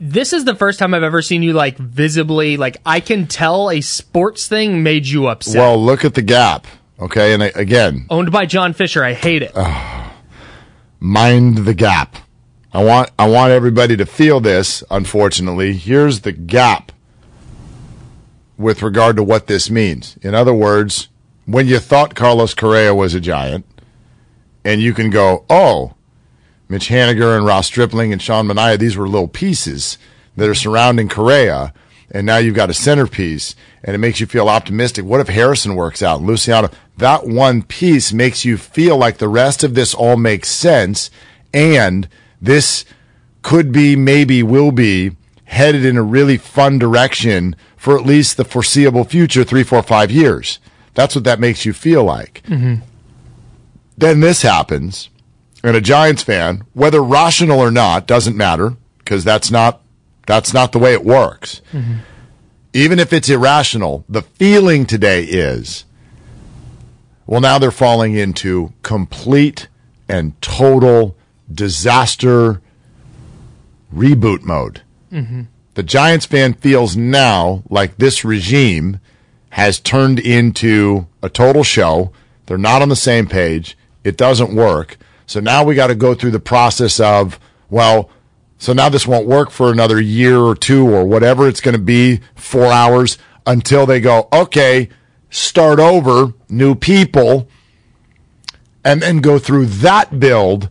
[0.00, 3.70] This is the first time I've ever seen you like visibly like I can tell
[3.70, 5.56] a sports thing made you upset.
[5.56, 6.66] Well, look at the gap.
[7.00, 9.52] Okay, and I- again, Owned by John Fisher, I hate it.
[11.00, 12.16] mind the gap.
[12.72, 14.82] I want I want everybody to feel this.
[14.90, 16.92] Unfortunately, here's the gap
[18.56, 20.16] with regard to what this means.
[20.22, 21.08] In other words,
[21.46, 23.66] when you thought Carlos Correa was a giant,
[24.64, 25.94] and you can go, oh,
[26.68, 29.98] Mitch Haniger and Ross Stripling and Sean Manaea, these were little pieces
[30.36, 31.74] that are surrounding Correa,
[32.10, 35.04] and now you've got a centerpiece, and it makes you feel optimistic.
[35.04, 36.22] What if Harrison works out?
[36.22, 41.10] Luciano, that one piece makes you feel like the rest of this all makes sense,
[41.52, 42.08] and
[42.40, 42.84] this
[43.42, 48.44] could be, maybe will be headed in a really fun direction for at least the
[48.44, 50.58] foreseeable future, three, four, five years.
[50.94, 52.42] That's what that makes you feel like.
[52.46, 52.82] Mm-hmm.
[53.96, 55.10] Then this happens,
[55.62, 59.80] and a Giants fan, whether rational or not, doesn't matter because that's not
[60.26, 61.60] that's not the way it works.
[62.72, 65.84] Even if it's irrational, the feeling today is
[67.26, 69.68] well, now they're falling into complete
[70.08, 71.16] and total
[71.50, 72.60] disaster
[73.94, 74.82] reboot mode.
[75.14, 75.42] Mm-hmm.
[75.74, 79.00] The Giants fan feels now like this regime
[79.50, 82.12] has turned into a total show.
[82.46, 83.78] They're not on the same page.
[84.02, 84.98] It doesn't work.
[85.26, 87.38] So now we got to go through the process of,
[87.70, 88.10] well,
[88.58, 91.82] so now this won't work for another year or two or whatever it's going to
[91.82, 94.88] be, four hours until they go, okay,
[95.30, 97.48] start over, new people,
[98.84, 100.68] and then go through that build.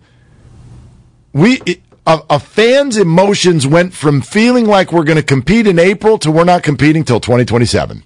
[1.34, 1.62] We,
[2.06, 6.32] a, a fan's emotions went from feeling like we're going to compete in April to
[6.32, 8.04] we're not competing till 2027.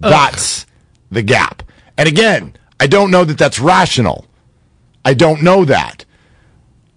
[0.00, 0.66] That's
[1.10, 1.62] the gap.
[1.96, 4.26] And again, I don't know that that's rational.
[5.04, 6.04] I don't know that.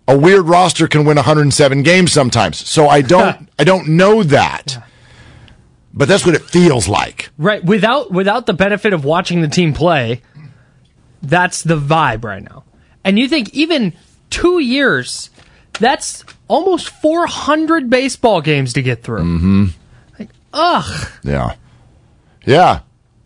[0.08, 2.58] A weird roster can win 107 games sometimes.
[2.68, 4.84] So I don't I don't know that.
[5.94, 7.30] But that's what it feels like.
[7.38, 7.64] Right.
[7.64, 10.22] Without without the benefit of watching the team play,
[11.22, 12.64] that's the vibe right now.
[13.04, 13.94] And you think even
[14.30, 15.30] two years,
[15.80, 19.22] that's almost 400 baseball games to get through.
[19.24, 19.74] Mhm.
[20.54, 21.08] Ugh.
[21.24, 21.56] Yeah.
[22.46, 22.80] Yeah.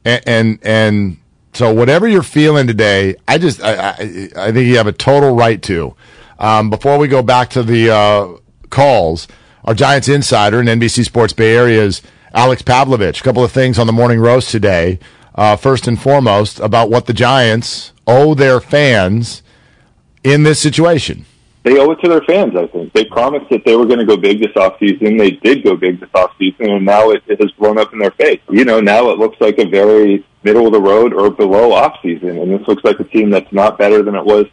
[0.06, 1.18] And, and and
[1.54, 3.94] so whatever you're feeling today, I just I, I
[4.38, 5.96] I think you have a total right to.
[6.40, 8.28] Um, before we go back to the uh,
[8.70, 9.28] calls,
[9.66, 12.02] our Giants insider and NBC Sports Bay Area's
[12.34, 13.20] Alex Pavlovich.
[13.20, 15.00] A couple of things on the morning roast today.
[15.36, 19.44] Uh, first and foremost, about what the Giants owe their fans
[20.24, 21.26] in this situation.
[21.68, 22.94] They owe it to their fans, I think.
[22.94, 25.20] They promised that they were going to go big this offseason.
[25.20, 28.12] They did go big this offseason, and now it, it has blown up in their
[28.12, 28.40] face.
[28.50, 32.42] You know, now it looks like a very middle of the road or below offseason,
[32.42, 34.46] and this looks like a team that's not better than it was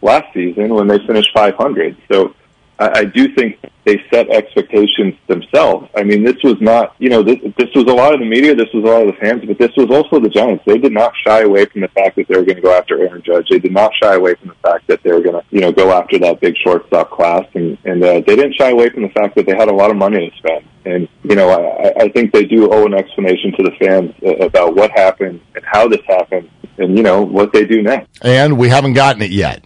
[0.00, 1.94] last season when they finished 500.
[2.10, 2.34] So
[2.78, 5.88] I, I do think they set expectations themselves.
[5.96, 8.54] I mean, this was not, you know, this, this was a lot of the media,
[8.54, 10.64] this was a lot of the fans, but this was also the Giants.
[10.66, 13.00] They did not shy away from the fact that they were going to go after
[13.00, 13.46] Aaron Judge.
[13.48, 15.70] They did not shy away from the fact that they were going to, you know,
[15.70, 19.08] go after that big shortstop class, and and uh, they didn't shy away from the
[19.10, 20.64] fact that they had a lot of money to spend.
[20.84, 24.44] And you know, I, I think they do owe an explanation to the fans uh,
[24.44, 28.08] about what happened and how this happened, and you know what they do next.
[28.22, 29.64] And we haven't gotten it yet.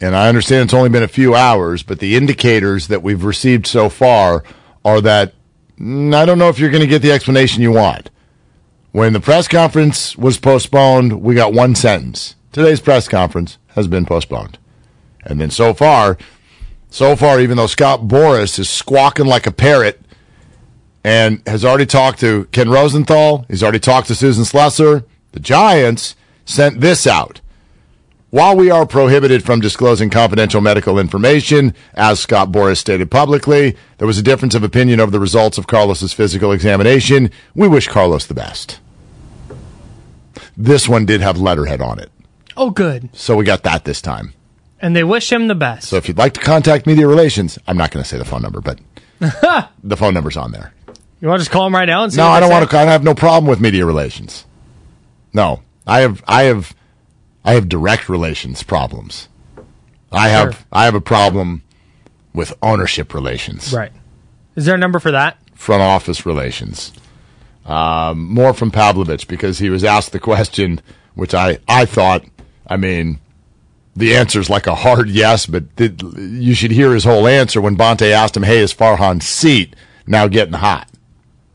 [0.00, 3.66] And I understand it's only been a few hours, but the indicators that we've received
[3.66, 4.44] so far
[4.84, 5.34] are that
[5.78, 8.10] mm, I don't know if you're going to get the explanation you want.
[8.92, 12.36] When the press conference was postponed, we got one sentence.
[12.52, 14.58] Today's press conference has been postponed.
[15.24, 16.16] And then so far,
[16.90, 20.00] so far, even though Scott Boras is squawking like a parrot
[21.02, 26.14] and has already talked to Ken Rosenthal, he's already talked to Susan Slusser, the Giants
[26.44, 27.40] sent this out.
[28.34, 34.08] While we are prohibited from disclosing confidential medical information, as Scott Boras stated publicly, there
[34.08, 37.30] was a difference of opinion over the results of Carlos's physical examination.
[37.54, 38.80] We wish Carlos the best.
[40.56, 42.10] This one did have letterhead on it,
[42.56, 43.08] Oh, good.
[43.12, 44.34] so we got that this time.
[44.80, 45.86] And they wish him the best.
[45.88, 48.42] So if you'd like to contact Media Relations, I'm not going to say the phone
[48.42, 48.80] number, but
[49.84, 50.74] the phone number's on there.
[51.20, 52.76] You want to just call him right now and see No, I don't want to.
[52.76, 54.44] I have no problem with media relations.
[55.32, 56.74] No, I have, I have,
[57.44, 59.28] I have direct relations problems.
[60.10, 60.64] I have, Sure.
[60.72, 61.62] I have a problem
[62.32, 63.92] with ownership relations, Right.
[64.56, 65.38] Is there a number for that?
[65.54, 66.92] front office relations.
[67.64, 70.80] Um, more from Pavlovich because he was asked the question,
[71.14, 72.24] which I, I thought,
[72.66, 73.18] I mean,
[73.96, 77.60] the answer is like a hard yes, but th- you should hear his whole answer
[77.60, 79.74] when Bonta asked him, "Hey, is Farhan's seat
[80.06, 80.88] now getting hot?"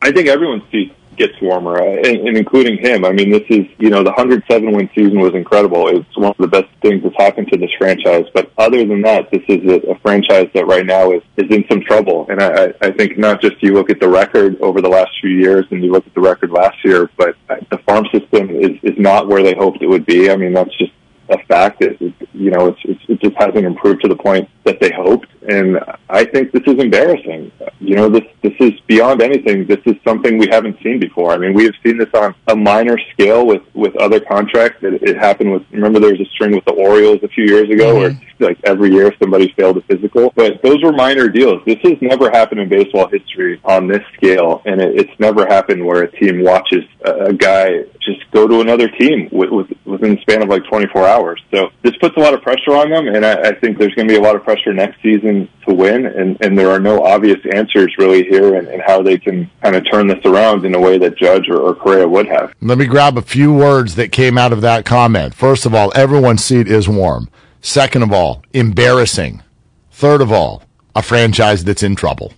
[0.02, 3.06] I think everyone's seat gets warmer, uh, and, and including him.
[3.06, 5.88] I mean, this is you know the 107 win season was incredible.
[5.90, 8.26] It's one of the best things that's happened to this franchise.
[8.34, 11.66] But other than that, this is a, a franchise that right now is is in
[11.70, 12.26] some trouble.
[12.30, 15.32] And I, I think not just you look at the record over the last few
[15.32, 17.36] years, and you look at the record last year, but
[17.70, 20.32] the farm system is is not where they hoped it would be.
[20.32, 20.94] I mean, that's just
[21.30, 21.82] a fact.
[21.82, 22.00] It,
[22.34, 25.80] you know, it's, it's, it just hasn't improved to the point that they hoped, and
[26.10, 27.52] I think this is embarrassing.
[27.82, 29.66] You know, this this is beyond anything.
[29.66, 31.32] This is something we haven't seen before.
[31.32, 34.80] I mean, we have seen this on a minor scale with with other contracts.
[34.82, 35.64] It, it happened with.
[35.72, 38.16] Remember, there was a string with the Orioles a few years ago, mm-hmm.
[38.16, 41.62] where like every year somebody failed a physical, but those were minor deals.
[41.66, 45.86] This has never happened in baseball history on this scale, and it, it's never happened
[45.86, 50.16] where a team watches a, a guy just go to another team with, with, within
[50.16, 51.42] the span of like 24 hours.
[51.54, 54.08] So this puts a lot of pressure on them, and I, I think there's going
[54.08, 57.04] to be a lot of pressure next season to win, and, and there are no
[57.04, 60.80] obvious answers really here and, how they can kind of turn this around in a
[60.80, 62.54] way that Judge or, or Correa would have.
[62.62, 65.36] Let me grab a few words that came out of that comment.
[65.36, 67.30] First of all, everyone's seat is warm.
[67.62, 69.44] Second of all, embarrassing.
[69.92, 70.64] Third of all,
[70.96, 72.34] a franchise that's in trouble.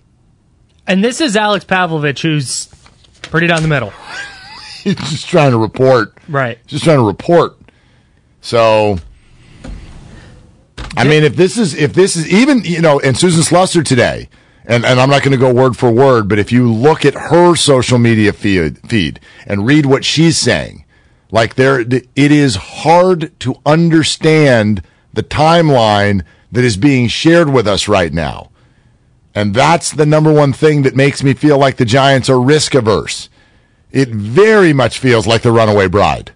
[0.86, 2.66] And this is Alex Pavlovich, who's
[3.22, 3.92] pretty down the middle.
[4.82, 6.18] He's just trying to report.
[6.28, 6.58] Right.
[6.66, 7.56] Just trying to report.
[8.40, 8.98] So,
[10.96, 14.28] I mean, if this is if this is even you know, and Susan Slusser today,
[14.64, 17.14] and and I'm not going to go word for word, but if you look at
[17.14, 20.84] her social media feed feed and read what she's saying,
[21.30, 24.82] like there, it is hard to understand
[25.12, 28.50] the timeline that is being shared with us right now.
[29.34, 32.74] And that's the number one thing that makes me feel like the Giants are risk
[32.74, 33.28] averse.
[33.90, 36.32] It very much feels like the runaway bride.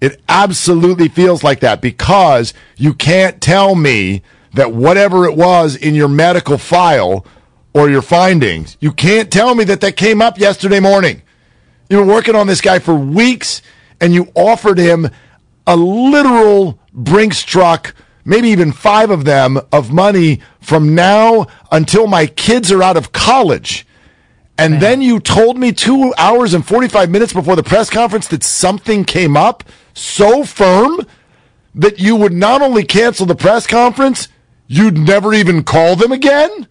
[0.00, 4.22] It absolutely feels like that because you can't tell me
[4.52, 7.26] that whatever it was in your medical file
[7.72, 11.22] or your findings, you can't tell me that that came up yesterday morning.
[11.88, 13.62] You've been working on this guy for weeks
[14.00, 15.08] and you offered him
[15.66, 22.26] a literal Brinks truck, maybe even five of them, of money from now until my
[22.26, 23.86] kids are out of college.
[24.56, 28.44] And then you told me two hours and 45 minutes before the press conference that
[28.44, 29.64] something came up
[29.94, 31.00] so firm
[31.74, 34.28] that you would not only cancel the press conference,
[34.68, 36.68] you'd never even call them again.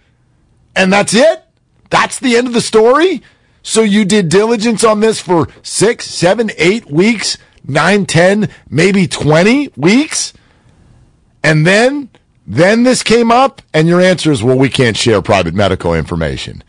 [0.75, 1.43] And that's it.
[1.89, 3.21] That's the end of the story.
[3.63, 9.73] So you did diligence on this for six, seven, eight weeks, nine, ten, maybe 20
[9.75, 10.33] weeks.
[11.43, 12.09] And then,
[12.47, 16.63] then this came up and your answer is, well, we can't share private medical information.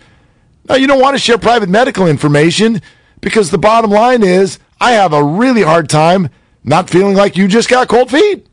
[0.69, 2.81] Now, you don't want to share private medical information
[3.21, 6.31] because the bottom line is I have a really hard time
[6.65, 8.47] not feeling like you just got cold feet.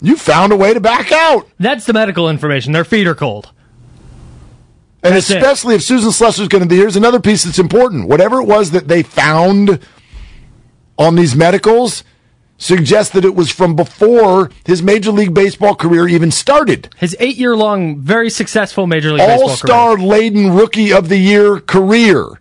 [0.00, 1.48] You found a way to back out.
[1.58, 2.72] That's the medical information.
[2.72, 3.52] Their feet are cold.
[5.02, 5.38] And That's it.
[5.38, 8.08] especially if Susan Slusser's going to be, here, here's another piece that's important.
[8.08, 9.80] Whatever it was that they found
[10.98, 12.04] on these medicals
[12.58, 16.92] suggests that it was from before his Major League Baseball career even started.
[16.96, 21.16] His eight year long, very successful Major League Baseball All star laden rookie of the
[21.16, 22.40] year career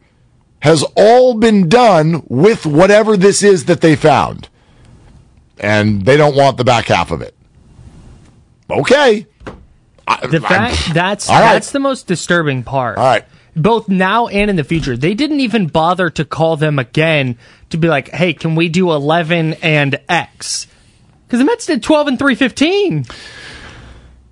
[0.62, 4.50] has all been done with whatever this is that they found.
[5.60, 7.36] And they don't want the back half of it.
[8.70, 9.28] Okay.
[10.30, 11.54] The fact that's right.
[11.54, 12.98] that's the most disturbing part.
[12.98, 13.26] All right.
[13.56, 17.38] Both now and in the future, they didn't even bother to call them again
[17.70, 20.68] to be like, "Hey, can we do eleven and X?"
[21.26, 23.06] Because the Mets did twelve and three fifteen.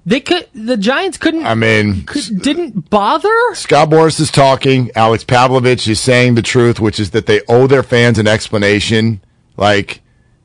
[0.05, 0.47] They could.
[0.53, 1.45] The Giants couldn't.
[1.45, 3.33] I mean, could, didn't bother.
[3.53, 4.91] Scott Boras is talking.
[4.95, 9.21] Alex Pavlovich is saying the truth, which is that they owe their fans an explanation.
[9.57, 10.01] Like,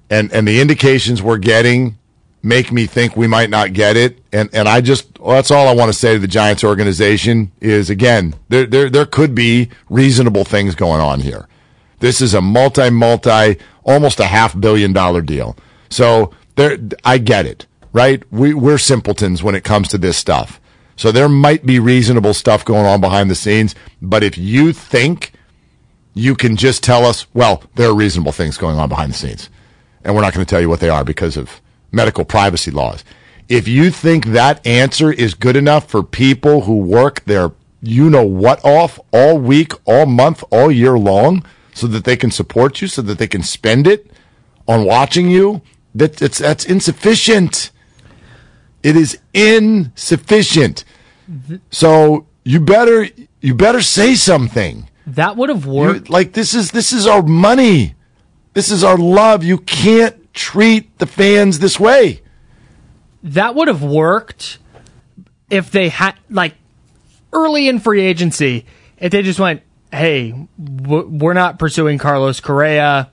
[0.08, 1.98] and and the indications we're getting
[2.42, 4.18] make me think we might not get it.
[4.32, 7.52] And and I just well, that's all I want to say to the Giants organization
[7.60, 11.46] is again, there there there could be reasonable things going on here.
[12.00, 15.56] This is a multi multi almost a half billion dollar deal.
[15.88, 18.22] So there I get it, right?
[18.32, 20.60] We we're simpletons when it comes to this stuff.
[20.96, 25.32] So there might be reasonable stuff going on behind the scenes, but if you think
[26.12, 29.48] you can just tell us, well, there are reasonable things going on behind the scenes,
[30.04, 33.02] and we're not going to tell you what they are because of medical privacy laws.
[33.48, 38.24] If you think that answer is good enough for people who work their you know
[38.24, 42.88] what off all week, all month, all year long, so that they can support you,
[42.88, 44.10] so that they can spend it
[44.68, 45.62] on watching you,
[45.94, 47.70] that it's that's insufficient.
[48.82, 50.84] It is insufficient.
[51.70, 53.08] So you better
[53.40, 54.88] you better say something.
[55.06, 56.10] That would have You- worked.
[56.10, 57.94] like this is this is our money.
[58.54, 59.44] This is our love.
[59.44, 62.22] You can't treat the fans this way.
[63.22, 64.56] that would have worked
[65.50, 66.54] if they had like
[67.34, 68.64] early in free agency.
[68.98, 69.60] If they just went,
[69.92, 73.10] "Hey, we're not pursuing Carlos Correa.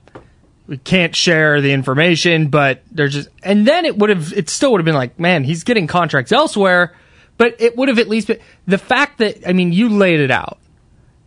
[0.66, 4.72] We can't share the information, but there's just," and then it would have, it still
[4.72, 6.94] would have been like, "Man, he's getting contracts elsewhere."
[7.36, 10.30] But it would have at least been the fact that I mean, you laid it
[10.30, 10.58] out.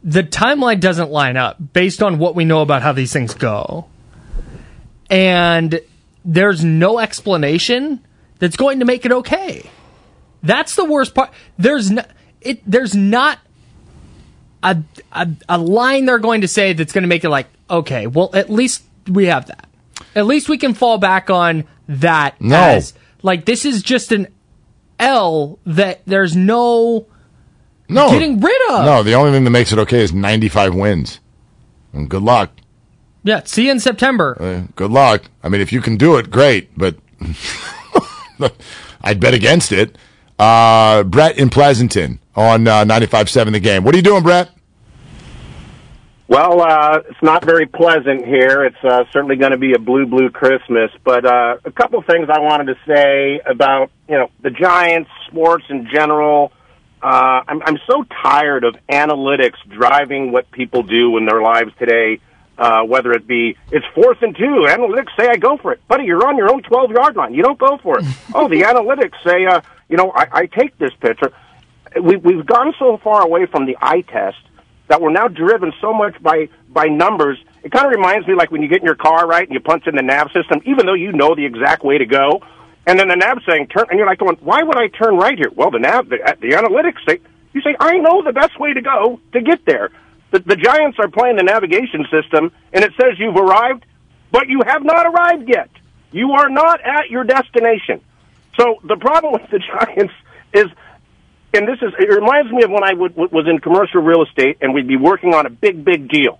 [0.03, 3.87] The timeline doesn't line up based on what we know about how these things go
[5.11, 5.81] and
[6.23, 7.99] there's no explanation
[8.39, 9.69] that's going to make it okay.
[10.41, 11.31] That's the worst part.
[11.59, 12.03] There's no,
[12.39, 12.63] it.
[12.65, 13.37] There's not
[14.64, 14.78] a,
[15.12, 18.07] a a line they're going to say that's going to make it like okay.
[18.07, 19.68] Well, at least we have that.
[20.16, 22.39] At least we can fall back on that.
[22.41, 22.57] No.
[22.57, 22.93] as,
[23.24, 24.28] like this is just an
[24.99, 27.07] L that there's no
[27.89, 28.09] No.
[28.12, 28.86] getting rid of.
[28.86, 31.20] No, the only thing that makes it okay is 95 wins.
[31.93, 32.51] And good luck.
[33.24, 33.41] Yeah.
[33.45, 34.38] See you in September.
[34.39, 35.24] Uh, good luck.
[35.43, 36.95] I mean, if you can do it, great, but
[39.03, 39.97] I'd bet against it.
[40.41, 43.83] Uh, Brett in Pleasanton on uh, 95.7 The Game.
[43.83, 44.49] What are you doing, Brett?
[46.27, 48.65] Well, uh, it's not very pleasant here.
[48.65, 50.89] It's uh, certainly going to be a blue, blue Christmas.
[51.03, 55.65] But uh, a couple things I wanted to say about you know the Giants, sports
[55.69, 56.51] in general.
[57.03, 62.19] Uh, I'm I'm so tired of analytics driving what people do in their lives today.
[62.57, 66.05] Uh, whether it be it's fourth and two, analytics say I go for it, buddy.
[66.05, 67.33] You're on your own 12 yard line.
[67.33, 68.05] You don't go for it.
[68.35, 69.61] oh, the analytics say uh,
[69.91, 71.31] you know I, I take this picture.
[72.01, 74.39] We, we've gone so far away from the eye test
[74.87, 77.37] that we're now driven so much by by numbers.
[77.63, 79.59] It kind of reminds me like when you get in your car, right, and you
[79.59, 82.41] punch in the nav system, even though you know the exact way to go,
[82.87, 85.37] and then the nav's saying turn, and you're like going, why would I turn right
[85.37, 85.51] here?
[85.53, 87.19] Well, the nav, the, the analytics say,
[87.53, 89.91] you say, I know the best way to go to get there.
[90.31, 93.85] The, the Giants are playing the navigation system, and it says you've arrived,
[94.31, 95.69] but you have not arrived yet.
[96.11, 98.01] You are not at your destination.
[98.59, 100.13] So the problem with the Giants
[100.53, 100.65] is
[101.53, 104.73] and this is it reminds me of when I was in commercial real estate and
[104.73, 106.39] we'd be working on a big big deal.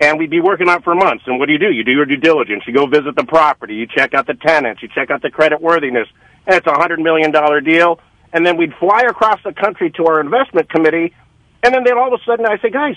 [0.00, 1.22] And we'd be working on it for months.
[1.28, 1.70] And what do you do?
[1.70, 2.64] You do your due diligence.
[2.66, 3.76] You go visit the property.
[3.76, 4.82] You check out the tenants.
[4.82, 6.08] You check out the credit worthiness.
[6.44, 8.00] And it's a hundred million dollar deal.
[8.32, 11.14] And then we'd fly across the country to our investment committee.
[11.62, 12.96] And then then all of a sudden I say guys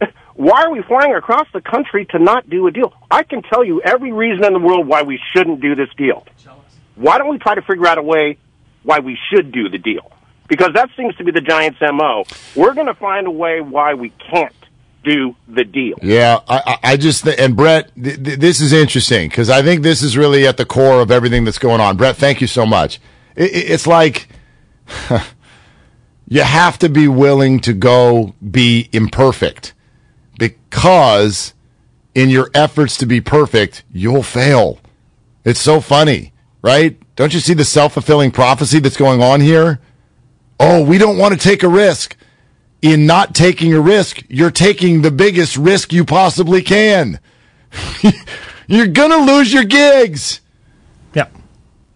[0.34, 2.92] why are we flying across the country to not do a deal?
[3.10, 6.26] I can tell you every reason in the world why we shouldn't do this deal
[6.96, 8.38] why don't we try to figure out a way
[8.82, 10.10] why we should do the deal
[10.48, 12.24] because that seems to be the Giants' MO.
[12.54, 14.52] We're going to find a way why we can't
[15.04, 15.98] do the deal.
[16.02, 19.82] Yeah, I, I just th- and Brett, th- th- this is interesting because I think
[19.82, 21.96] this is really at the core of everything that's going on.
[21.96, 23.00] Brett, thank you so much.
[23.34, 24.28] It- it's like
[26.28, 29.72] you have to be willing to go be imperfect
[30.38, 31.54] because
[32.14, 34.78] in your efforts to be perfect, you'll fail.
[35.44, 36.31] It's so funny,
[36.62, 36.98] right?
[37.16, 39.80] Don't you see the self fulfilling prophecy that's going on here?
[40.58, 42.16] Oh, we don't want to take a risk.
[42.80, 47.20] In not taking a risk, you're taking the biggest risk you possibly can.
[48.66, 50.40] you're going to lose your gigs.
[51.14, 51.28] Yeah.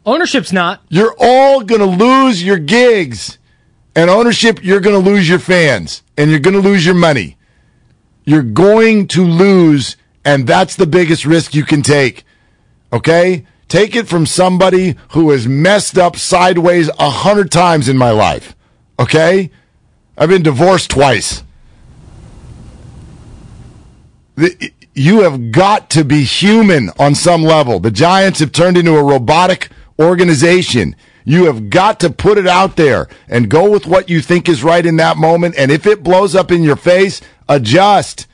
[0.04, 0.82] Ownership's not.
[0.88, 3.38] You're all going to lose your gigs.
[3.96, 7.36] And ownership, you're going to lose your fans and you're going to lose your money.
[8.24, 12.24] You're going to lose, and that's the biggest risk you can take.
[12.92, 13.46] Okay?
[13.68, 18.54] Take it from somebody who has messed up sideways a hundred times in my life.
[18.98, 19.50] Okay?
[20.16, 21.42] I've been divorced twice.
[24.36, 27.80] The- you have got to be human on some level.
[27.80, 30.96] The Giants have turned into a robotic organization.
[31.24, 34.64] You have got to put it out there and go with what you think is
[34.64, 35.54] right in that moment.
[35.58, 38.26] And if it blows up in your face, adjust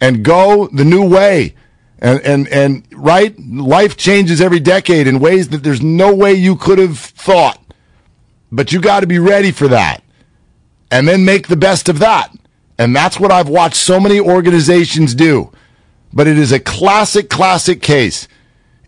[0.00, 1.54] and go the new way.
[1.98, 3.38] And, and, and, right?
[3.38, 7.60] Life changes every decade in ways that there's no way you could have thought.
[8.50, 10.02] But you got to be ready for that
[10.90, 12.30] and then make the best of that.
[12.78, 15.50] And that's what I've watched so many organizations do.
[16.12, 18.28] But it is a classic, classic case.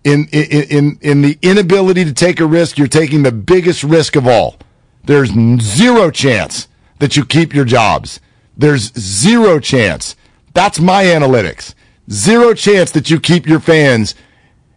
[0.04, 4.14] In, in, in, in the inability to take a risk, you're taking the biggest risk
[4.14, 4.56] of all.
[5.04, 6.68] There's zero chance
[7.00, 8.20] that you keep your jobs.
[8.56, 10.14] There's zero chance.
[10.54, 11.74] That's my analytics.
[12.10, 14.14] Zero chance that you keep your fans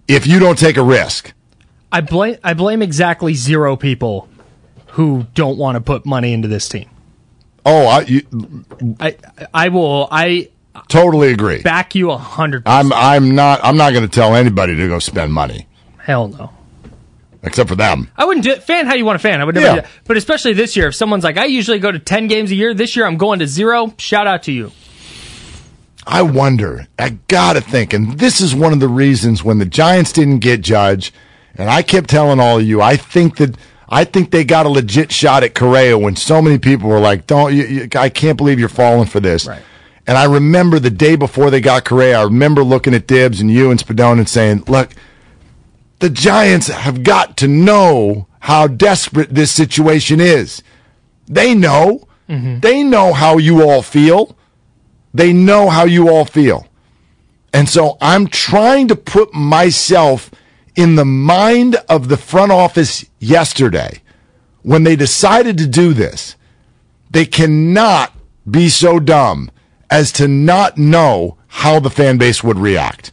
[0.07, 1.33] if you don't take a risk.
[1.91, 4.27] I blame I blame exactly zero people
[4.93, 6.89] who don't want to put money into this team.
[7.65, 8.21] Oh, I you,
[8.99, 9.15] I
[9.53, 10.49] I will I
[10.87, 11.61] totally agree.
[11.61, 12.63] back you a hundred.
[12.65, 15.67] I'm I'm not I'm not going to tell anybody to go spend money
[15.97, 16.51] Hell no.
[17.43, 18.09] except for them.
[18.17, 18.63] I wouldn't do it.
[18.63, 19.39] Fan how you want to fan.
[19.41, 19.75] I would never Yeah.
[19.75, 19.89] do that.
[20.05, 22.73] But especially this year, if someone's like, I usually go to 10 games a year.
[22.73, 23.93] This year I'm going to zero.
[23.97, 24.71] Shout out to you.
[26.07, 26.87] I wonder.
[26.97, 30.61] I gotta think, and this is one of the reasons when the Giants didn't get
[30.61, 31.13] Judge,
[31.55, 33.55] and I kept telling all of you, I think that
[33.89, 37.27] I think they got a legit shot at Correa when so many people were like,
[37.27, 39.61] "Don't, you, you, I can't believe you're falling for this." Right.
[40.07, 43.51] And I remember the day before they got Correa, I remember looking at Dibbs and
[43.51, 44.89] you and Spadone and saying, "Look,
[45.99, 50.63] the Giants have got to know how desperate this situation is.
[51.27, 52.07] They know.
[52.27, 52.59] Mm-hmm.
[52.61, 54.35] They know how you all feel.
[55.13, 56.67] They know how you all feel."
[57.53, 60.31] And so I'm trying to put myself
[60.75, 64.01] in the mind of the front office yesterday
[64.61, 66.35] when they decided to do this.
[67.11, 68.13] They cannot
[68.49, 69.49] be so dumb
[69.89, 73.11] as to not know how the fan base would react.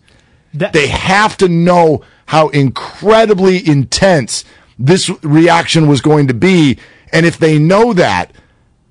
[0.73, 4.45] they have to know how incredibly intense
[4.79, 6.79] this reaction was going to be.
[7.13, 8.33] And if they know that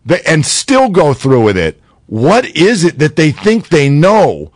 [0.05, 4.51] they, and still go through with it, what is it that they think they know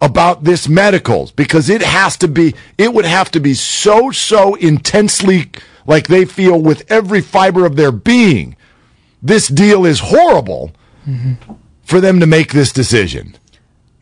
[0.00, 1.30] about this medicals?
[1.30, 5.50] Because it has to be, it would have to be so, so intensely
[5.86, 8.56] like they feel with every fiber of their being.
[9.22, 10.72] This deal is horrible
[11.82, 13.36] for them to make this decision.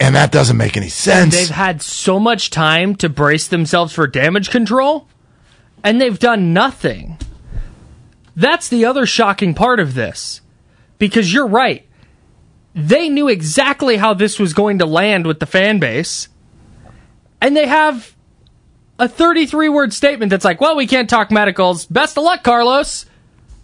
[0.01, 1.34] And that doesn't make any sense.
[1.34, 5.09] They've had so much time to brace themselves for damage control,
[5.82, 7.18] and they've done nothing.
[8.36, 10.41] That's the other shocking part of this.
[10.99, 11.88] Because you're right.
[12.75, 16.29] They knew exactly how this was going to land with the fan base,
[17.41, 18.14] and they have
[18.99, 21.87] a 33 word statement that's like, well, we can't talk medicals.
[21.87, 23.07] Best of luck, Carlos.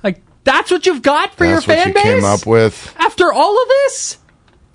[0.03, 2.03] Like, that's what you've got for That's your what fan you base?
[2.03, 2.95] came up with.
[2.99, 4.19] After all of this?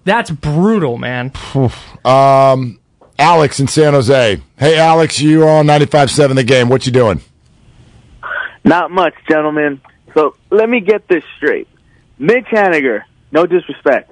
[0.05, 1.31] That's brutal, man.
[2.05, 2.79] Um,
[3.17, 4.41] Alex in San Jose.
[4.57, 6.69] Hey, Alex, you are on 95.7 The Game.
[6.69, 7.21] What you doing?
[8.63, 9.81] Not much, gentlemen.
[10.13, 11.67] So let me get this straight.
[12.17, 14.11] Mitch Haniger, no disrespect,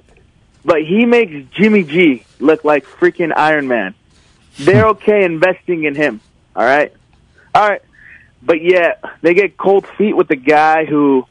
[0.64, 3.94] but he makes Jimmy G look like freaking Iron Man.
[4.58, 6.20] They're okay investing in him.
[6.54, 6.92] All right,
[7.54, 7.82] all right,
[8.42, 11.26] but yeah, they get cold feet with the guy who.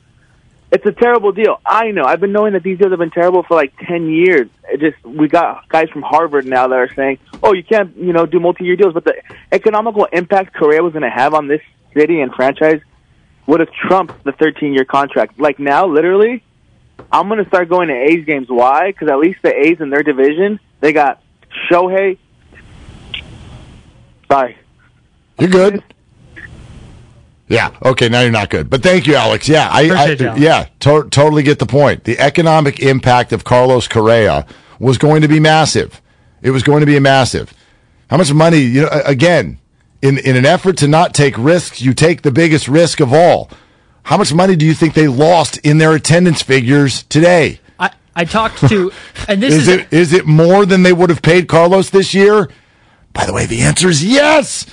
[0.69, 1.61] It's a terrible deal.
[1.65, 2.03] I know.
[2.03, 4.49] I've been knowing that these deals have been terrible for like ten years.
[4.65, 8.11] It just we got guys from Harvard now that are saying, "Oh, you can't, you
[8.11, 9.15] know, do multi-year deals." But the
[9.49, 11.61] economical impact Correa was going to have on this
[11.93, 12.81] city and franchise
[13.47, 15.39] would have trumped the 13-year contract.
[15.39, 16.43] Like now, literally,
[17.11, 18.47] I'm going to start going to A's games.
[18.49, 18.91] Why?
[18.91, 21.21] Because at least the A's in their division, they got
[21.69, 22.17] Shohei.
[24.29, 24.57] Sorry.
[25.39, 25.83] You're good.
[27.47, 27.71] Yeah.
[27.83, 28.09] Okay.
[28.09, 29.47] Now you're not good, but thank you, Alex.
[29.47, 29.69] Yeah.
[29.71, 30.21] I, I you, Alex.
[30.41, 30.67] yeah.
[30.81, 32.03] To- totally get the point.
[32.03, 34.45] The economic impact of Carlos Correa
[34.79, 36.01] was going to be massive.
[36.41, 37.53] It was going to be massive.
[38.09, 38.59] How much money?
[38.59, 39.59] You know, again,
[40.01, 43.49] in in an effort to not take risks, you take the biggest risk of all.
[44.07, 47.59] How much money do you think they lost in their attendance figures today?
[47.77, 48.93] I, I talked to,
[49.27, 52.13] and this is is, it is it more than they would have paid Carlos this
[52.13, 52.49] year?
[53.11, 54.65] By the way, the answer is yes.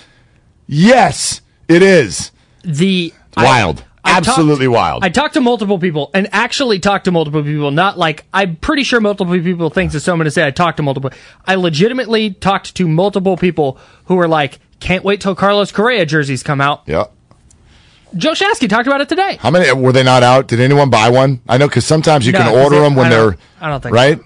[0.69, 2.31] Yes, it is.
[2.63, 3.83] the Wild.
[4.05, 5.05] I Absolutely talked- wild.
[5.05, 7.73] I talked to multiple people and actually talked to multiple people.
[7.73, 10.53] Not like I'm pretty sure multiple people think that So I'm going to say I
[10.53, 11.11] talked to multiple.
[11.45, 16.45] I legitimately talked to multiple people who were like, "Can't wait till Carlos Correa jerseys
[16.45, 17.07] come out." Yeah.
[18.17, 19.39] Joe Shasky talked about it today.
[19.41, 20.47] How many were they not out?
[20.47, 21.41] Did anyone buy one?
[21.49, 23.95] I know because sometimes you No, can order them when I they're I don't think
[23.95, 24.21] right.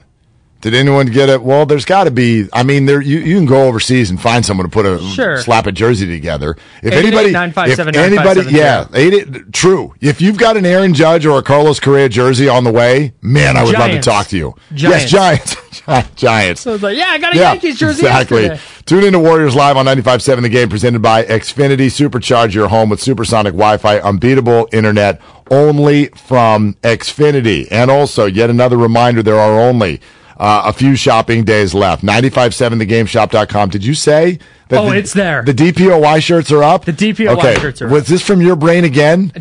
[0.60, 1.40] Did anyone get it?
[1.40, 2.48] Well, there's got to be.
[2.52, 5.40] I mean, there you, you can go overseas and find someone to put a Sure.
[5.40, 6.56] slap a jersey together.
[6.82, 9.94] If anybody, 957 if anybody, yeah, eight, true.
[10.00, 13.56] If you've got an Aaron Judge or a Carlos Correa jersey on the way, man,
[13.56, 14.54] I would love to talk to you.
[14.74, 15.12] Giants.
[15.12, 16.60] Yes, Giants, Giants.
[16.68, 18.42] So like, yeah, I got a Yankees jersey exactly.
[18.46, 18.82] yesterday.
[18.84, 21.86] Tune into Warriors Live on 95.7 The Game, presented by Xfinity.
[21.86, 25.20] Supercharge your home with supersonic Wi-Fi, unbeatable internet,
[25.52, 27.68] only from Xfinity.
[27.70, 30.00] And also, yet another reminder, there are only
[30.38, 32.04] uh, a few shopping days left.
[32.04, 33.70] 95.7thegameshop.com.
[33.70, 35.42] Did you say that Oh, the, it's there.
[35.42, 36.84] The DPOY shirts are up?
[36.84, 37.54] The DPOY okay.
[37.56, 37.92] shirts are up.
[37.92, 39.32] Was this from your brain again?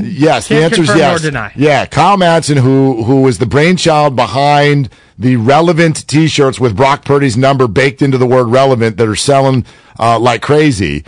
[0.00, 1.22] Yes, the Can't answer is yes.
[1.22, 1.52] deny.
[1.54, 4.88] Yeah, Kyle Madsen, who who was the brainchild behind
[5.18, 9.64] the relevant T-shirts with Brock Purdy's number baked into the word relevant that are selling
[9.98, 11.04] uh, like crazy.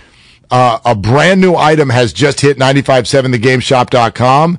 [0.50, 4.58] Uh, a brand new item has just hit 957thegameshop.com.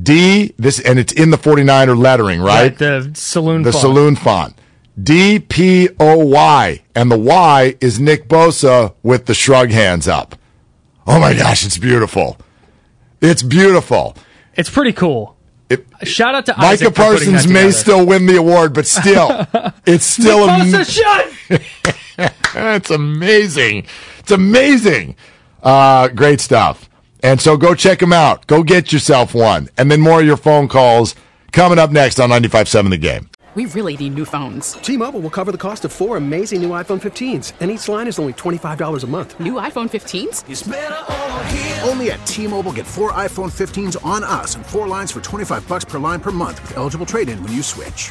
[0.00, 2.76] D this and it's in the 49er lettering, right?
[2.76, 3.62] the saloon.
[3.62, 3.82] the font.
[3.82, 4.58] saloon font.
[5.00, 10.36] D P O Y and the Y is Nick Bosa with the shrug hands up.
[11.06, 12.38] Oh my gosh, it's beautiful.
[13.20, 14.16] It's beautiful.
[14.54, 15.36] It's pretty cool.
[16.02, 19.46] Shout out to Micah Isaac Parsons may still win the award, but still,
[19.86, 21.32] it's still Nick am- shut!
[22.54, 23.86] it's amazing.
[24.18, 25.16] It's amazing.
[25.62, 26.90] Uh, great stuff.
[27.22, 28.46] And so go check them out.
[28.46, 29.68] Go get yourself one.
[29.78, 31.14] And then more of your phone calls
[31.52, 33.28] coming up next on 95.7 The Game.
[33.54, 34.72] we really need new phones.
[34.74, 38.18] T-Mobile will cover the cost of four amazing new iPhone 15s, and each line is
[38.18, 39.38] only $25 a month.
[39.38, 41.86] New iPhone 15s?
[41.86, 45.84] Only at T-Mobile get four iPhone 15s on us and four lines for 25 bucks
[45.84, 48.10] per line per month with eligible trade-in when you switch.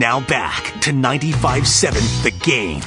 [0.00, 2.80] Now back to 95.7 The Game.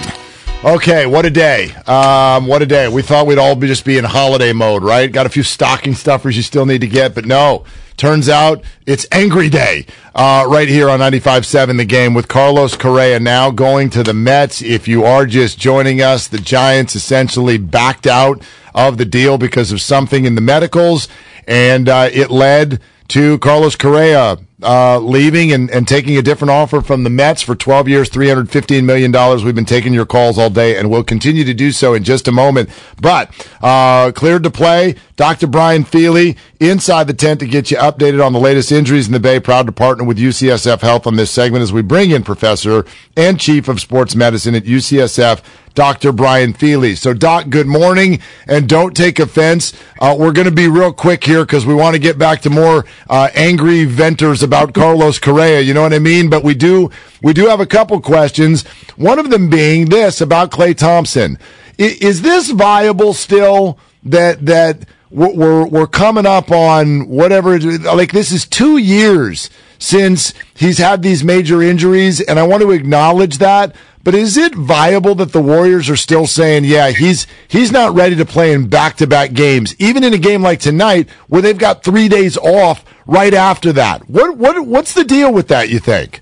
[0.65, 1.69] Okay, what a day.
[1.85, 2.87] Um, what a day.
[2.87, 5.11] We thought we'd all be just be in holiday mode, right?
[5.11, 7.65] Got a few stocking stuffers you still need to get, but no.
[7.97, 9.85] Turns out it's Angry Day
[10.15, 14.63] uh, right here on 95.7 The Game with Carlos Correa now going to the Mets.
[14.63, 18.41] If you are just joining us, the Giants essentially backed out
[18.73, 21.07] of the deal because of something in the medicals,
[21.45, 26.81] and uh, it led to Carlos Correa uh, leaving and, and taking a different offer
[26.81, 29.11] from the Mets for 12 years, $315 million.
[29.45, 32.27] We've been taking your calls all day and we'll continue to do so in just
[32.27, 32.69] a moment.
[32.99, 35.47] But uh, cleared to play, Dr.
[35.47, 39.19] Brian Feeley inside the tent to get you updated on the latest injuries in the
[39.19, 39.39] Bay.
[39.39, 42.85] Proud to partner with UCSF Health on this segment as we bring in Professor
[43.15, 45.43] and Chief of Sports Medicine at UCSF,
[45.75, 46.11] Dr.
[46.11, 46.97] Brian Feeley.
[46.97, 49.73] So, Doc, good morning, and don't take offense.
[49.99, 52.49] Uh, we're going to be real quick here because we want to get back to
[52.49, 55.61] more uh, angry venters about Carlos Correa.
[55.61, 56.29] You know what I mean?
[56.29, 56.89] But we do
[57.21, 58.65] we do have a couple questions.
[58.95, 61.37] One of them being this about Klay Thompson.
[61.77, 63.77] I, is this viable still?
[64.05, 67.59] That that we're we're coming up on whatever.
[67.59, 69.49] Like this is two years
[69.83, 73.75] since he's had these major injuries, and I want to acknowledge that.
[74.01, 78.15] But is it viable that the Warriors are still saying, yeah, he's he's not ready
[78.15, 81.57] to play in back to back games, even in a game like tonight where they've
[81.57, 84.09] got three days off right after that?
[84.09, 85.69] What what what's the deal with that?
[85.69, 86.21] You think?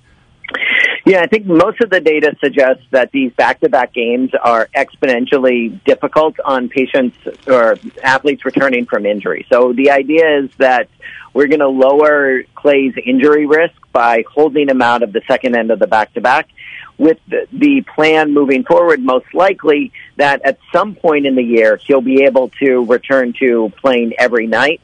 [1.05, 6.39] Yeah, I think most of the data suggests that these back-to-back games are exponentially difficult
[6.45, 9.47] on patients or athletes returning from injury.
[9.51, 10.89] So the idea is that
[11.33, 15.71] we're going to lower Klay's injury risk by holding him out of the second end
[15.71, 16.49] of the back-to-back
[16.97, 21.77] with the, the plan moving forward, most likely that at some point in the year,
[21.77, 24.81] he'll be able to return to playing every night.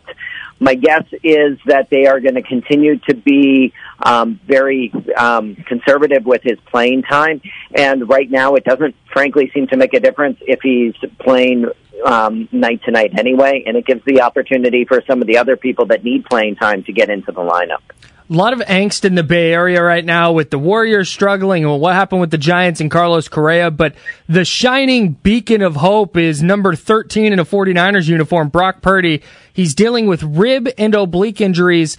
[0.60, 6.26] My guess is that they are going to continue to be um, very um, conservative
[6.26, 7.42] with his playing time.
[7.76, 11.66] And right now, it doesn't, frankly, seem to make a difference if he's playing
[12.06, 13.64] um, night to night anyway.
[13.66, 16.84] And it gives the opportunity for some of the other people that need playing time
[16.84, 17.82] to get into the lineup.
[18.30, 21.80] A lot of angst in the Bay Area right now with the Warriors struggling and
[21.80, 23.72] what happened with the Giants and Carlos Correa.
[23.72, 23.96] But
[24.28, 29.24] the shining beacon of hope is number 13 in a 49ers uniform, Brock Purdy.
[29.54, 31.96] He's dealing with rib and oblique injuries.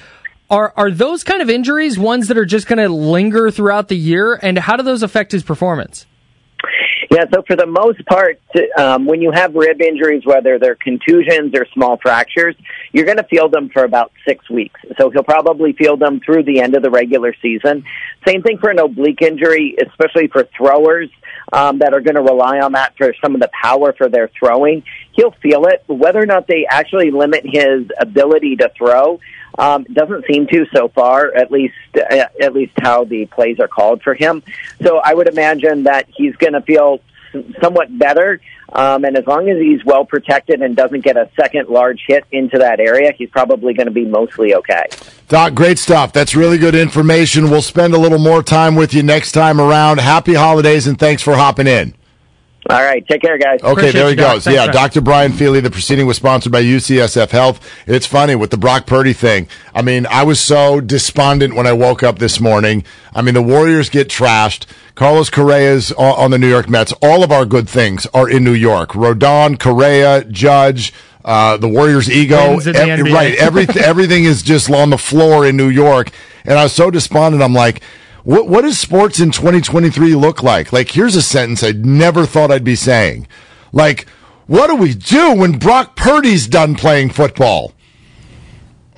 [0.51, 3.97] Are, are those kind of injuries ones that are just going to linger throughout the
[3.97, 4.39] year?
[4.41, 6.07] And how do those affect his performance?
[7.11, 8.41] Yeah, so for the most part,
[8.79, 12.55] um, when you have rib injuries, whether they're contusions or small fractures,
[12.93, 14.79] you're going to feel them for about six weeks.
[14.99, 17.85] So he'll probably feel them through the end of the regular season.
[18.27, 21.09] Same thing for an oblique injury, especially for throwers
[21.53, 24.31] um, that are going to rely on that for some of the power for their
[24.39, 24.83] throwing.
[25.13, 25.85] He'll feel it.
[25.87, 29.19] Whether or not they actually limit his ability to throw,
[29.59, 33.69] um, doesn't seem to so far, at least uh, at least how the plays are
[33.69, 34.43] called for him.
[34.83, 37.01] So I would imagine that he's going to feel
[37.61, 38.41] somewhat better.
[38.71, 42.25] Um, and as long as he's well protected and doesn't get a second large hit
[42.31, 44.85] into that area, he's probably going to be mostly okay.
[45.29, 46.13] Doc, great stuff.
[46.13, 47.51] That's really good information.
[47.51, 50.01] We'll spend a little more time with you next time around.
[50.01, 51.95] Happy holidays and thanks for hopping in.
[52.69, 53.07] All right.
[53.07, 53.63] Take care, guys.
[53.63, 54.45] Okay, Appreciate there he goes.
[54.45, 54.75] Thanks, yeah, man.
[54.75, 55.01] Dr.
[55.01, 55.63] Brian Feeley.
[55.63, 57.67] The proceeding was sponsored by UCSF Health.
[57.87, 59.49] It's funny with the Brock Purdy thing.
[59.75, 62.85] I mean, I was so despondent when I woke up this morning.
[63.15, 64.67] I mean, the Warriors get trashed.
[64.97, 66.93] Carlos Correa's on on the New York Mets.
[67.01, 68.91] All of our good things are in New York.
[68.91, 70.93] Rodon, Correa, Judge,
[71.25, 72.51] uh, the Warriors' ego.
[72.51, 72.73] Wins the
[73.15, 73.35] right.
[73.37, 76.11] Everything, everything is just on the floor in New York.
[76.45, 77.43] And I was so despondent.
[77.43, 77.81] I'm like,
[78.25, 80.73] what, what does sports in 2023 look like?
[80.73, 83.27] Like, here's a sentence I never thought I'd be saying.
[83.73, 84.07] Like,
[84.47, 87.73] what do we do when Brock Purdy's done playing football?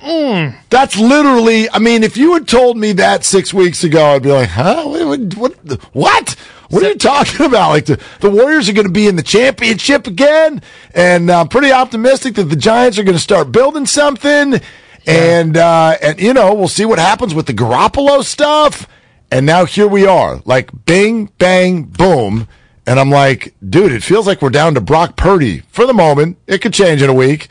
[0.01, 0.55] Mm.
[0.69, 1.69] That's literally.
[1.69, 4.83] I mean, if you had told me that six weeks ago, I'd be like, "Huh?
[4.85, 5.35] What?
[5.35, 5.83] What?
[5.93, 6.35] What,
[6.71, 7.69] what are you talking about?
[7.69, 10.63] Like the the Warriors are going to be in the championship again,
[10.95, 14.59] and I'm pretty optimistic that the Giants are going to start building something,
[15.05, 18.87] and uh, and you know we'll see what happens with the Garoppolo stuff.
[19.31, 22.49] And now here we are, like bing, bang, boom.
[22.85, 26.37] And I'm like, dude, it feels like we're down to Brock Purdy for the moment.
[26.47, 27.47] It could change in a week,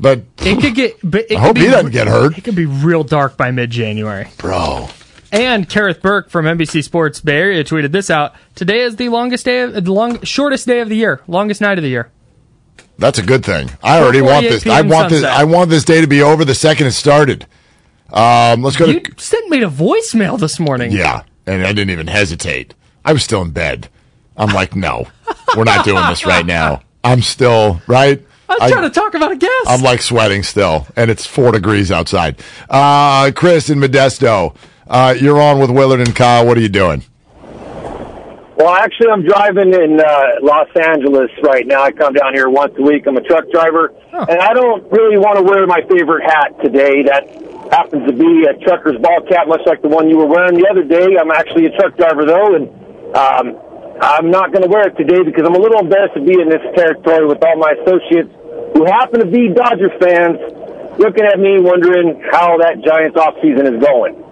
[0.00, 0.96] but It could get.
[1.04, 2.38] But it I hope be, he doesn't get hurt.
[2.38, 4.88] It could be real dark by mid-January, bro.
[5.30, 9.44] And Kerith Burke from NBC Sports Bay Area tweeted this out: "Today is the longest
[9.44, 12.10] day, of, uh, the long, shortest day of the year, longest night of the year."
[12.98, 13.70] That's a good thing.
[13.82, 14.66] I already want this.
[14.66, 15.24] I want this.
[15.24, 17.46] I want this day to be over the second it started.
[18.12, 20.92] Um, let's go You to sent me a voicemail this morning.
[20.92, 22.74] yeah, and I didn't even hesitate.
[23.04, 23.88] I was still in bed.
[24.36, 25.06] I'm like, no,
[25.56, 26.82] we're not doing this right now.
[27.04, 28.24] I'm still right.
[28.48, 29.52] I was I- trying to talk about a guest.
[29.66, 32.40] I'm like sweating still, and it's four degrees outside.
[32.68, 34.54] Uh, Chris in Modesto,
[34.88, 36.46] uh, you're on with Willard and Kyle.
[36.46, 37.02] What are you doing?
[38.54, 41.82] Well, actually, I'm driving in uh, Los Angeles right now.
[41.82, 43.06] I come down here once a week.
[43.06, 47.02] I'm a truck driver, and I don't really want to wear my favorite hat today.
[47.02, 47.26] That
[47.72, 50.68] happens to be a trucker's ball cap, much like the one you were wearing the
[50.68, 51.16] other day.
[51.16, 52.68] I'm actually a truck driver, though, and
[53.16, 53.56] um,
[54.00, 56.52] I'm not going to wear it today because I'm a little embarrassed to be in
[56.52, 58.30] this territory with all my associates
[58.76, 60.36] who happen to be Dodger fans
[61.00, 64.22] looking at me wondering how that Giants offseason is going.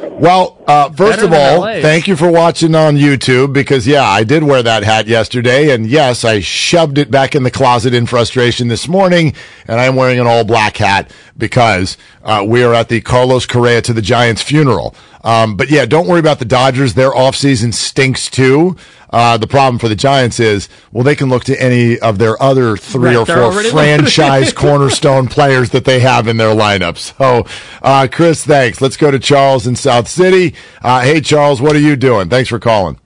[0.00, 1.82] Well, uh, first Better of all, LA's.
[1.82, 5.74] thank you for watching on YouTube because, yeah, I did wear that hat yesterday.
[5.74, 9.34] And yes, I shoved it back in the closet in frustration this morning.
[9.66, 13.82] And I'm wearing an all black hat because uh, we are at the Carlos Correa
[13.82, 14.94] to the Giants funeral.
[15.22, 16.94] Um, but yeah, don't worry about the Dodgers.
[16.94, 18.76] Their offseason stinks too.
[19.12, 22.40] Uh, the problem for the Giants is, well, they can look to any of their
[22.40, 26.96] other three Right, or four franchise cornerstone players that they have in their lineup.
[26.96, 27.44] So,
[27.82, 28.80] uh, Chris, thanks.
[28.80, 30.54] Let's go to Charles in South City.
[30.80, 32.28] Uh, hey, Charles, what are you doing?
[32.28, 33.00] Thanks for calling.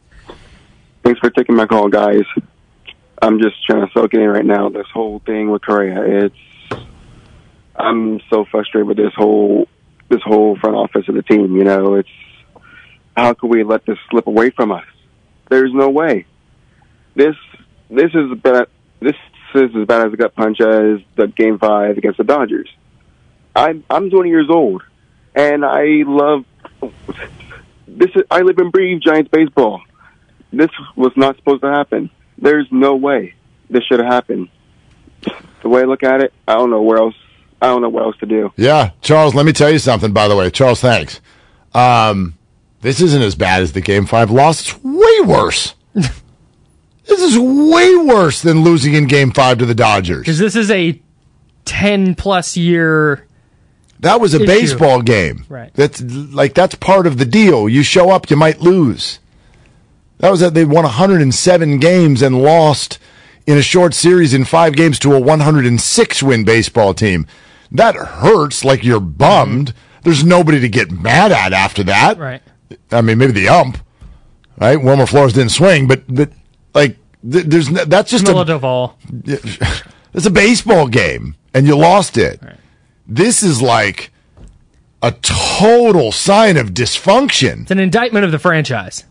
[1.03, 2.25] Thanks for taking my call, guys.
[3.21, 4.69] I'm just trying to soak it in right now.
[4.69, 6.37] This whole thing with Correa, it's
[7.77, 9.69] I'm so frustrated with this whole
[10.09, 11.57] this whole front office of the team.
[11.57, 12.09] You know, it's
[13.17, 14.85] how could we let this slip away from us?
[15.51, 16.27] There's no way.
[17.15, 17.37] This
[17.91, 18.69] this is bad.
[19.01, 19.17] This
[19.55, 22.69] is as bad as a gut punch as the Game Five against the Dodgers.
[23.55, 24.83] I'm I'm 20 years old,
[25.35, 26.45] and I love
[27.87, 28.11] this.
[28.17, 29.83] Is, I live and breathe Giants baseball
[30.59, 32.11] this was not supposed to happen.
[32.39, 33.35] There's no way
[33.69, 34.49] this should have happened.
[35.63, 37.15] The way I look at it, I don't know where else.
[37.63, 38.53] I don't know what else to do.
[38.57, 40.51] Yeah, Charles, let me tell you something, by the way.
[40.51, 41.21] Charles, thanks.
[41.73, 42.35] Um,
[42.83, 44.61] this isn't as bad as the Game 5 loss.
[44.61, 45.75] It's way worse.
[45.95, 46.13] this
[47.09, 50.21] is way worse than losing in Game 5 to the Dodgers.
[50.21, 51.01] because this is a
[51.65, 53.27] ten plus year.
[54.01, 54.47] That was a issue.
[54.47, 55.47] baseball game.
[55.49, 55.73] Right.
[55.73, 57.69] That's like that's part of the deal.
[57.71, 59.19] You show up, you might lose.
[60.19, 62.99] That was that they won 107 games and lost
[63.47, 67.27] in a short series in five games to a 106 win baseball team.
[67.71, 68.65] That hurts.
[68.65, 69.75] Like you're bummed.
[70.03, 72.19] There's nobody to get mad at after that.
[72.19, 72.43] Right.
[72.91, 73.79] I mean, maybe the ump.
[74.59, 74.77] Right.
[74.77, 76.31] Wilmer Flores didn't swing, but but
[76.75, 76.97] like
[77.29, 79.85] th- there's n- that's just Camilo a Doval.
[80.15, 82.41] it's a baseball game and you lost it.
[83.07, 84.13] This is like
[85.03, 87.63] a total sign of dysfunction.
[87.63, 89.05] It's an indictment of the franchise.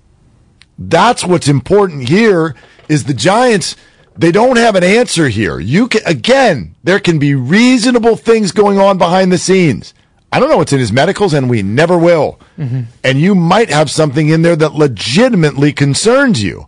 [0.80, 2.56] That's what's important here
[2.90, 3.76] is the Giants
[4.16, 5.59] they don't have an answer here.
[5.59, 9.93] You can again, there can be reasonable things going on behind the scenes.
[10.32, 12.39] I don't know what's in his medicals and we never will.
[12.57, 12.82] Mm-hmm.
[13.03, 16.68] And you might have something in there that legitimately concerns you.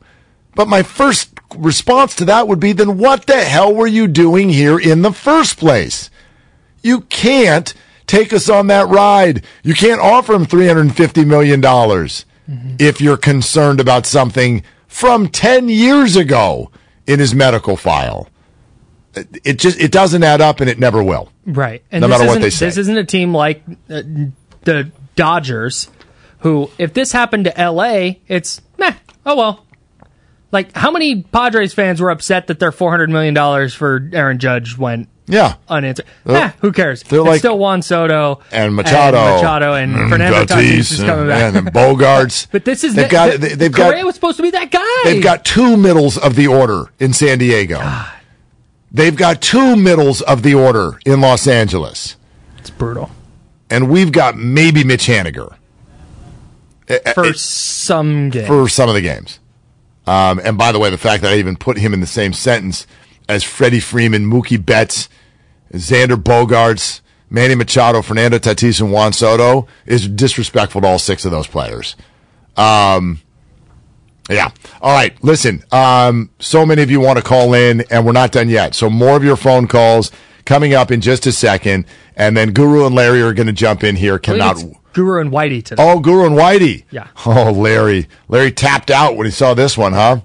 [0.53, 4.49] But my first response to that would be then what the hell were you doing
[4.49, 6.09] here in the first place?
[6.81, 7.73] You can't
[8.05, 9.43] take us on that ride.
[9.63, 12.75] You can't offer him $350 million mm-hmm.
[12.79, 16.71] if you're concerned about something from 10 years ago
[17.07, 18.27] in his medical file.
[19.43, 21.31] It- just, it doesn't add up and it never will.
[21.45, 21.83] Right.
[21.91, 22.65] And No this matter what isn't- they say.
[22.65, 24.01] This isn't a team like uh,
[24.63, 25.89] the Dodgers,
[26.39, 28.93] who, if this happened to LA, it's, meh,
[29.25, 29.65] oh well.
[30.51, 35.09] Like, how many Padres fans were upset that their $400 million for Aaron Judge went
[35.27, 35.55] Yeah.
[35.67, 36.05] unanswered?
[36.23, 37.01] They're- Nah, who cares?
[37.03, 39.17] they're it's like- still Juan Soto And Machado.
[39.17, 41.55] and, Machado and and Fernando Tatis is coming back.
[41.55, 42.47] and Bogaerts.
[42.51, 44.51] but this is They've the, got- the- they- they've got- Correa was supposed to be
[44.51, 44.81] that guy.
[45.03, 47.81] They've got two middles of the order in San Diego.
[48.91, 52.15] They've got two middles of the order in Los Angeles.
[52.59, 53.09] It's brutal.
[53.69, 55.55] And we've got maybe Mitch Haniger.
[56.87, 58.47] Eh, eh, for eh, some games.
[58.47, 59.39] for some of the games.
[60.05, 62.31] Um, and by the way, the fact that I even put him in the same
[62.31, 62.85] sentence
[63.27, 65.09] as Freddie Freeman, Mookie Betts,
[65.73, 71.31] Xander Bogaerts, Manny Machado, Fernando Tatis, and Juan Soto is disrespectful to all six of
[71.31, 71.95] those players.
[72.55, 73.19] Um,
[74.29, 74.51] yeah.
[74.81, 75.21] All right.
[75.23, 78.75] Listen, um, so many of you want to call in, and we're not done yet.
[78.75, 80.11] So more of your phone calls
[80.45, 83.83] coming up in just a second, and then Guru and Larry are going to jump
[83.83, 84.17] in here.
[84.19, 84.57] Cannot.
[84.93, 85.83] Guru and Whitey today.
[85.83, 86.85] Oh, Guru and Whitey.
[86.89, 87.07] Yeah.
[87.25, 88.07] Oh, Larry.
[88.29, 90.21] Larry tapped out when he saw this one, huh?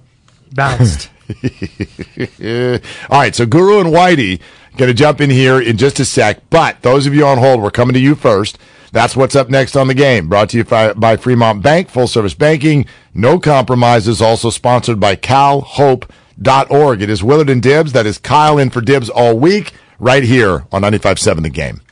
[0.54, 1.10] Bounced.
[3.10, 3.34] All right.
[3.34, 4.40] So Guru and Whitey
[4.76, 6.48] going to jump in here in just a sec.
[6.50, 8.58] But those of you on hold, we're coming to you first.
[8.92, 10.28] That's what's up next on the game.
[10.28, 14.20] Brought to you by, by Fremont Bank, full service banking, no compromises.
[14.20, 17.02] Also sponsored by CalHope.org.
[17.02, 17.92] It is Willard and Dibbs.
[17.92, 21.82] That is Kyle in for Dibbs all week, right here on 95.7 The Game.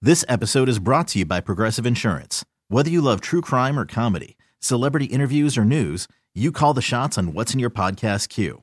[0.00, 2.44] This episode is brought to you by Progressive Insurance.
[2.68, 7.16] Whether you love true crime or comedy, celebrity interviews or news, you call the shots
[7.16, 8.62] on what's in your podcast queue.